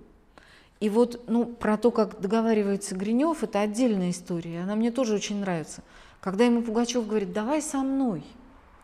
[0.80, 4.62] И вот ну, про то, как договаривается Гринев, это отдельная история.
[4.62, 5.84] Она мне тоже очень нравится.
[6.22, 8.24] Когда ему Пугачев говорит, давай со мной,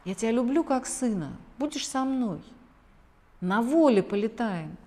[0.06, 2.42] я тебя люблю как сына, будешь со мной,
[3.42, 4.78] на воле полетаем.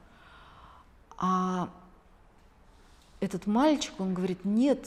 [1.16, 1.70] А
[3.20, 4.86] этот мальчик, он говорит, нет,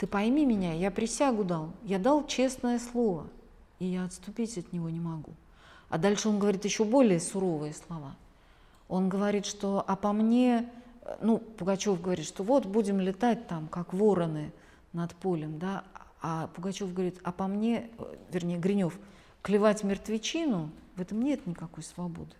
[0.00, 3.28] ты пойми меня, я присягу дал, я дал честное слово,
[3.78, 5.32] и я отступить от него не могу.
[5.88, 8.16] А дальше он говорит еще более суровые слова–
[8.90, 10.68] он говорит, что а по мне,
[11.20, 14.52] ну, Пугачев говорит, что вот будем летать там, как вороны
[14.92, 15.84] над полем, да,
[16.20, 17.88] а Пугачев говорит, а по мне,
[18.32, 18.98] вернее, Гринев,
[19.42, 22.32] клевать мертвечину, в этом нет никакой свободы.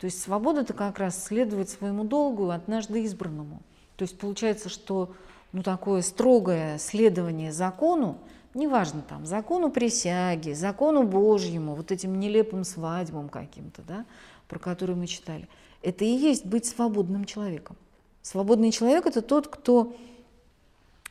[0.00, 3.60] То есть свобода это как раз следовать своему долгу, однажды избранному.
[3.96, 5.14] То есть получается, что
[5.52, 8.18] ну, такое строгое следование закону,
[8.54, 14.06] неважно там, закону присяги, закону Божьему, вот этим нелепым свадьбам каким-то, да,
[14.48, 15.48] про который мы читали,
[15.82, 17.76] это и есть быть свободным человеком.
[18.22, 19.96] Свободный человек– это тот, кто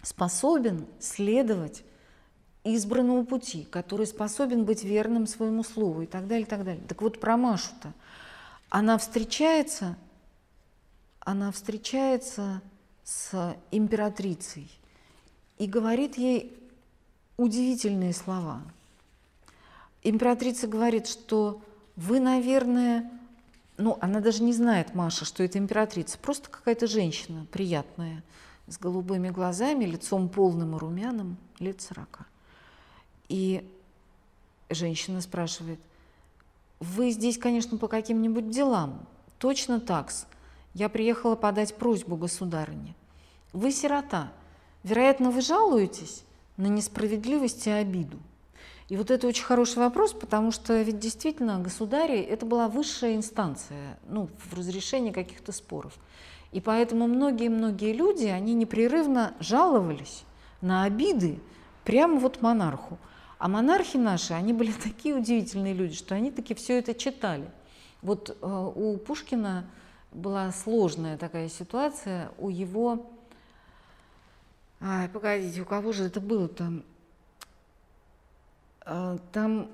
[0.04, 1.84] способен следовать
[2.64, 6.84] избранному пути, который способен быть верным своему слову и так далее, и так далее.
[6.88, 7.94] Так вот про Машу-то.
[8.70, 9.98] Она встречается,
[11.22, 12.62] она встречается
[13.10, 14.70] с императрицей
[15.58, 16.56] и говорит ей
[17.38, 18.62] удивительные слова.
[20.04, 21.60] Императрица говорит, что
[21.96, 23.12] вы, наверное,
[23.78, 28.24] ну, она даже не знает, Маша, что это императрица, просто какая-то женщина приятная,
[28.68, 32.28] с голубыми глазами, лицом полным и румяным, лет сорока.
[33.28, 33.68] И
[34.70, 35.80] женщина спрашивает,
[36.80, 39.08] вы здесь, конечно, по каким-нибудь делам.
[39.40, 40.10] Точно так.
[40.10, 40.26] -с.
[40.76, 42.94] Я приехала подать просьбу государыне.
[43.54, 44.32] Вы сирота.
[44.84, 46.24] Вероятно, вы жалуетесь
[46.58, 48.18] на несправедливость и обиду.
[48.90, 54.00] И вот это очень хороший вопрос, потому что ведь действительно государи– это была высшая инстанция
[54.08, 55.94] ну, в разрешении каких-то споров.
[56.52, 60.24] И поэтому многие-многие люди, они непрерывно жаловались
[60.62, 61.40] на обиды
[61.86, 62.98] прямо вот монарху.
[63.38, 67.50] А монархи наши, они были такие удивительные люди, что они таки все это читали.
[68.02, 69.66] Вот э, у Пушкина
[70.12, 73.12] была сложная такая ситуация, у его...
[74.82, 76.84] Ай, погодите, у кого же это было там?
[78.82, 79.70] А, там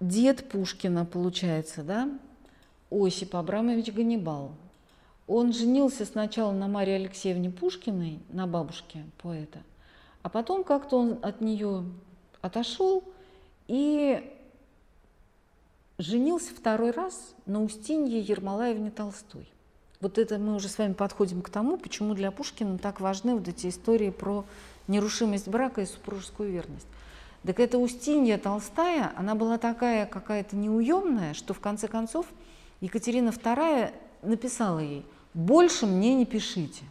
[0.00, 2.10] дед Пушкина, получается, да,
[2.90, 4.52] Осип Абрамович Ганнибал.
[5.26, 9.60] Он женился сначала на Марии Алексеевне Пушкиной, на бабушке поэта,
[10.22, 11.84] а потом как-то он от нее
[12.42, 13.02] отошел
[13.66, 14.30] и
[15.98, 19.48] женился второй раз на Устинье Ермолаевне Толстой.
[20.00, 23.48] Вот это мы уже с вами подходим к тому, почему для Пушкина так важны вот
[23.48, 24.44] эти истории про
[24.88, 26.86] нерушимость брака и супружескую верность.
[27.44, 32.26] Так эта Устинья Толстая, она была такая какая-то неуемная, что в конце концов
[32.80, 33.92] Екатерина II
[34.22, 36.82] написала ей, больше мне не пишите,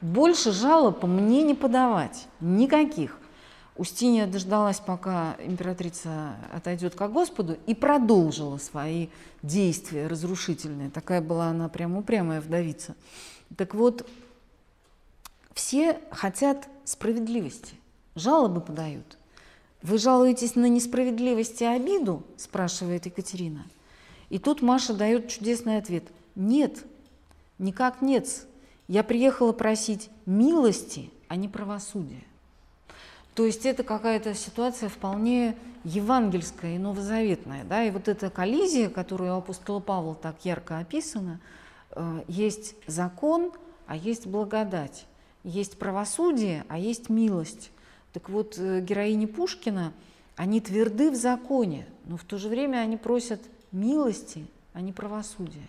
[0.00, 3.18] больше жалоб мне не подавать, никаких.
[3.76, 9.08] Устинья дождалась, пока императрица отойдет к Господу, и продолжила свои
[9.42, 10.90] действия разрушительные.
[10.90, 12.94] Такая была она прям упрямая вдовица.
[13.56, 14.08] Так вот,
[15.54, 17.74] все хотят справедливости,
[18.14, 19.16] жалобы подают–
[19.82, 23.66] «Вы жалуетесь на несправедливость и обиду?»– спрашивает Екатерина.
[24.30, 26.04] И тут Маша дает чудесный ответ.
[26.36, 26.84] «Нет,
[27.58, 28.46] никак нет.
[28.86, 32.22] Я приехала просить милости, а не правосудия».
[33.34, 37.64] То есть это какая-то ситуация вполне евангельская и новозаветная.
[37.64, 37.82] Да?
[37.84, 41.40] И вот эта коллизия, которую у апостола Павла так ярко описана,
[41.90, 43.52] э, есть закон,
[43.86, 45.06] а есть благодать.
[45.44, 47.70] Есть правосудие, а есть милость.
[48.12, 49.92] Так вот, э, героини Пушкина,
[50.36, 55.68] они тверды в законе, но в то же время они просят милости, а не правосудия.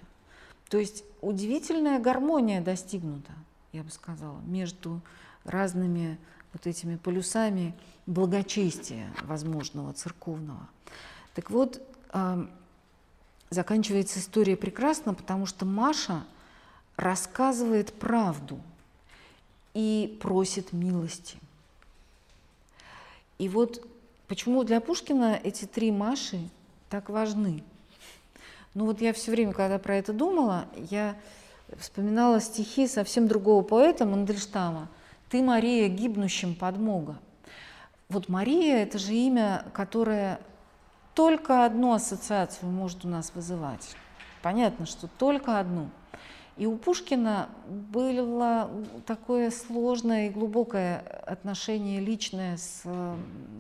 [0.69, 3.31] То есть удивительная гармония достигнута,
[3.71, 5.01] я бы сказала, между
[5.43, 6.17] разными
[6.53, 7.73] вот этими полюсами
[8.05, 10.67] благочестия возможного церковного.
[11.33, 11.81] Так вот,
[13.49, 16.23] заканчивается история прекрасно, потому что Маша
[16.95, 18.59] рассказывает правду
[19.73, 21.37] и просит милости.
[23.39, 23.85] И вот
[24.27, 26.39] почему для Пушкина эти три Маши
[26.89, 27.63] так важны.
[28.75, 31.15] Ну вот я все время, когда про это думала, я
[31.79, 34.89] вспоминала стихи совсем другого поэта Мандельштама
[35.33, 37.17] «Ты, Мария, гибнущим подмога».
[38.07, 40.39] Вот Мария– это же имя, которое
[41.15, 43.95] только одну ассоциацию может у нас вызывать.
[44.43, 45.89] Понятно, что только одну.
[46.55, 48.69] И у Пушкина было
[49.07, 52.83] такое сложное и глубокое отношение личное с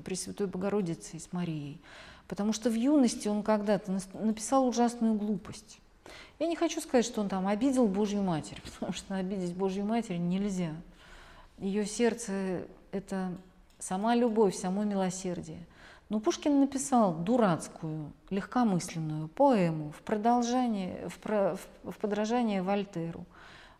[0.05, 1.81] Пресвятой Богородицей, с Марией.
[2.27, 5.79] Потому что в юности он когда-то написал ужасную глупость.
[6.37, 10.17] Я не хочу сказать, что он там обидел Божью Матерь, потому что обидеть Божью Матерь
[10.17, 10.75] нельзя.
[11.63, 13.31] Ее сердце– это
[13.79, 15.65] сама любовь, само милосердие.
[16.09, 23.25] Но Пушкин написал дурацкую, легкомысленную поэму в продолжение, в, про, в подражание Вольтеру,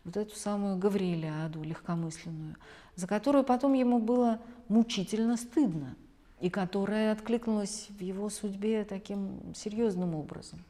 [0.02, 2.56] вот эту самую Гавриилиаду легкомысленную,
[2.96, 5.94] за которую потом ему было мучительно стыдно,
[6.40, 10.64] и которая откликнулась в его судьбе таким серьезным образом.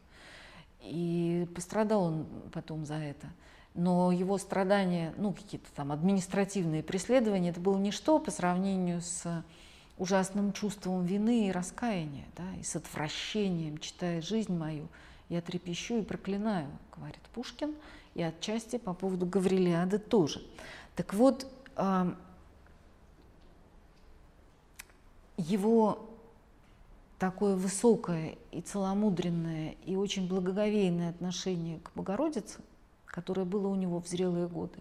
[0.81, 3.29] И пострадал он потом за это.
[3.75, 9.45] Но его страдания, ну, какие-то там административные преследования, это было ничто по сравнению с
[9.99, 14.89] ужасным чувством вины и раскаяния, да, и с отвращением, читая жизнь мою,
[15.29, 17.75] я трепещу и проклинаю, говорит Пушкин,
[18.15, 20.41] и отчасти по поводу Гаврилиады тоже.
[20.95, 21.47] Так вот,
[25.37, 26.09] его
[27.19, 32.61] такое высокое и целомудренное и очень благоговейное отношение к Богородице,
[33.15, 34.81] которое было у него в зрелые годы,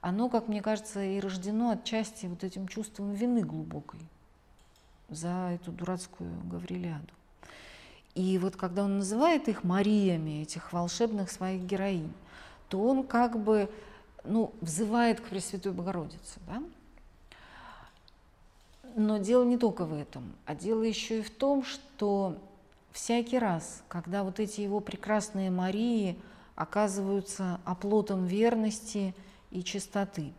[0.00, 4.00] оно, как мне кажется, и рождено отчасти вот этим чувством вины глубокой
[5.08, 7.14] за эту дурацкую Гаврилиаду.
[8.16, 12.12] И вот когда он называет их Мариями, этих волшебных своих героинь,
[12.68, 13.70] то он как бы
[14.24, 16.40] ну, взывает к Пресвятой Богородице.
[16.48, 16.62] Да?
[18.96, 22.36] Но дело не только в этом, а дело еще и в том, что
[22.90, 26.18] всякий раз, когда вот эти его прекрасные Марии
[26.60, 29.14] оказываются оплотом верности
[29.50, 30.34] и чистоты,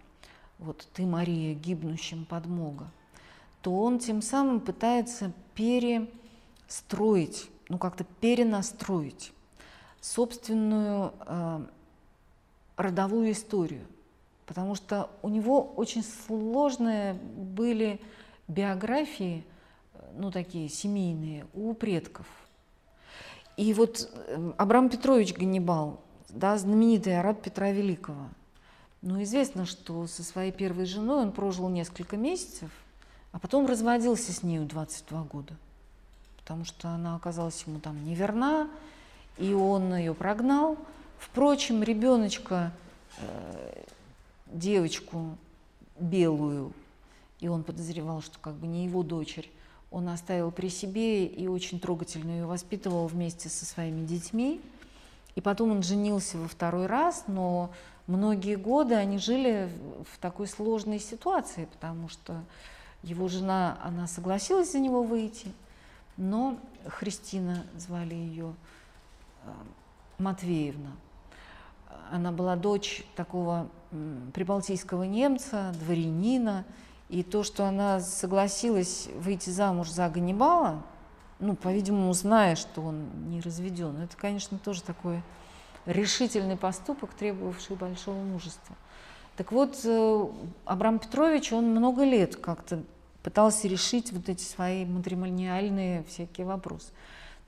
[0.60, 2.92] вот ты, Мария, гибнущим подмога,
[3.64, 9.34] то он тем самым пытается перестроить, ну как-то перенастроить
[10.00, 11.66] собственную э,
[12.78, 13.88] родовую историю,
[14.46, 18.00] потому что у него очень сложные были
[18.48, 19.44] биографии,
[20.14, 22.28] ну такие семейные, у предков.
[23.58, 26.00] И вот э, Абрам Петрович Ганнибал,
[26.34, 28.30] да, знаменитый араб Петра Великого,
[29.02, 32.70] ну известно, что со своей первой женой он прожил несколько месяцев,
[33.32, 35.54] а потом разводился с нею 22 года,
[36.38, 38.70] потому что она оказалась ему там неверна,
[39.38, 40.78] и он ее прогнал.
[41.18, 42.72] Впрочем, ребеночка,
[43.18, 43.84] э,
[44.48, 45.38] девочку
[46.00, 46.74] белую,
[47.40, 49.50] и он подозревал, что как бы не его дочерь,
[49.90, 54.62] он оставил при себе и очень трогательно ее воспитывал вместе со своими детьми.
[55.36, 57.72] И потом он женился во второй раз, но
[58.08, 59.72] многие годы они жили
[60.12, 62.42] в такой сложной ситуации, потому что
[63.04, 65.52] его жена, она согласилась за него выйти,
[66.18, 66.58] но
[66.88, 68.54] Христина, звали ее
[69.46, 69.52] э,
[70.18, 70.92] Матвеевна.
[72.12, 73.70] Она была дочь такого
[74.34, 76.66] прибалтийского немца, дворянина,
[77.10, 80.82] и то, что она согласилась выйти замуж за Ганнибала,
[81.42, 85.22] ну, по-видимому, зная, что он не разведен, это, конечно, тоже такой
[85.86, 88.76] решительный поступок, требовавший большого мужества.
[89.36, 90.26] Так вот, э,
[90.66, 92.84] Абрам Петрович, он много лет как-то
[93.24, 96.92] пытался решить вот эти свои матримониальные всякие вопросы.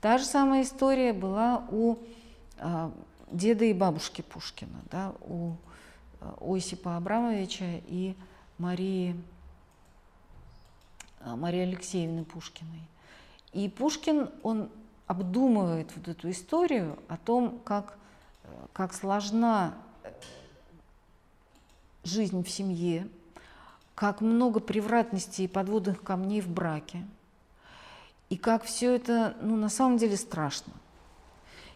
[0.00, 1.96] Та же самая история была у
[2.58, 2.90] э,
[3.30, 5.52] деда и бабушки Пушкина, да, у
[6.20, 8.16] э, Осипа Абрамовича и
[8.58, 9.16] Марии,
[11.20, 12.82] э, Марии Алексеевны Пушкиной.
[13.54, 14.68] И Пушкин, он
[15.06, 17.96] обдумывает вот эту историю о том, как,
[18.42, 19.74] э, как сложна
[22.02, 23.08] жизнь в семье,
[23.94, 27.06] как много превратностей и подводных камней в браке,
[28.28, 30.72] и как все это, ну, на самом деле страшно.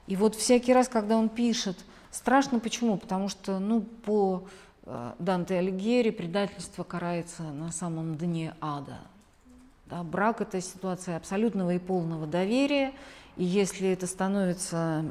[0.08, 1.76] И вот всякий раз, когда он пишет,
[2.10, 2.96] страшно почему?
[2.96, 4.48] Потому что, ну, по
[4.82, 8.98] э, Данте Алигьери предательство карается на самом дне ада.
[9.90, 12.92] Да, брак– это ситуация абсолютного и полного доверия,
[13.36, 15.04] и если это становится,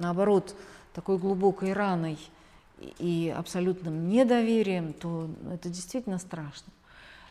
[0.00, 0.54] наоборот,
[0.92, 2.18] такой глубокой раной–
[2.98, 6.72] и абсолютным недоверием, то это действительно страшно.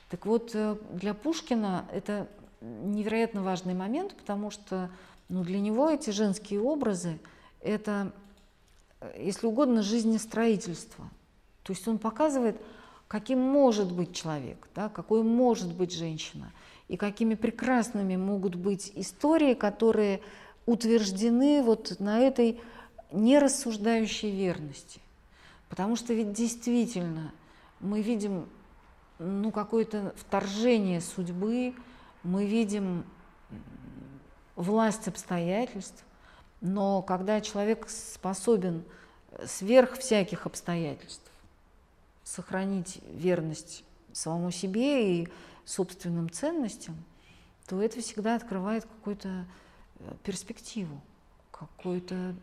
[0.09, 2.27] Так вот, э, для Пушкина это
[2.61, 4.89] невероятно важный момент, потому что
[5.29, 7.17] Но для него эти женские образы–
[7.61, 8.11] это,
[9.17, 11.09] если угодно, жизнестроительство.
[11.63, 12.59] То есть он показывает,
[13.07, 16.51] каким может быть человек, да, какой может быть женщина,
[16.91, 20.19] и какими прекрасными могут быть истории, которые
[20.65, 22.59] утверждены вот на этой
[23.13, 24.99] нерассуждающей верности.
[25.69, 27.31] Потому что ведь действительно
[27.79, 28.49] мы видим
[29.19, 31.75] ну, какое-то вторжение судьбы,
[32.23, 33.05] мы видим
[34.57, 36.03] власть обстоятельств,
[36.59, 38.83] но когда человек способен
[39.45, 41.31] сверх всяких обстоятельств
[42.25, 45.29] сохранить верность самому себе и
[45.71, 46.95] собственным ценностям,
[47.67, 49.45] то это всегда открывает какую-то
[49.99, 51.01] э, перспективу,
[51.51, 52.35] какую-то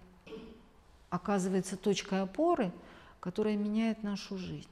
[1.11, 2.73] оказывается точкой опоры,
[3.21, 4.69] которая меняет нашу жизнь.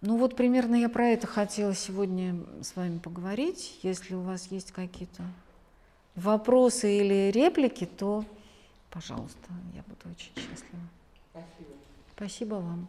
[0.00, 3.78] Ну вот примерно я про это хотела сегодня с вами поговорить.
[3.82, 5.22] Если у вас есть какие-то
[6.14, 8.24] вопросы или реплики, то,
[8.90, 10.82] пожалуйста, я буду очень счастлива.
[11.30, 11.74] Спасибо.
[12.14, 12.88] Спасибо вам.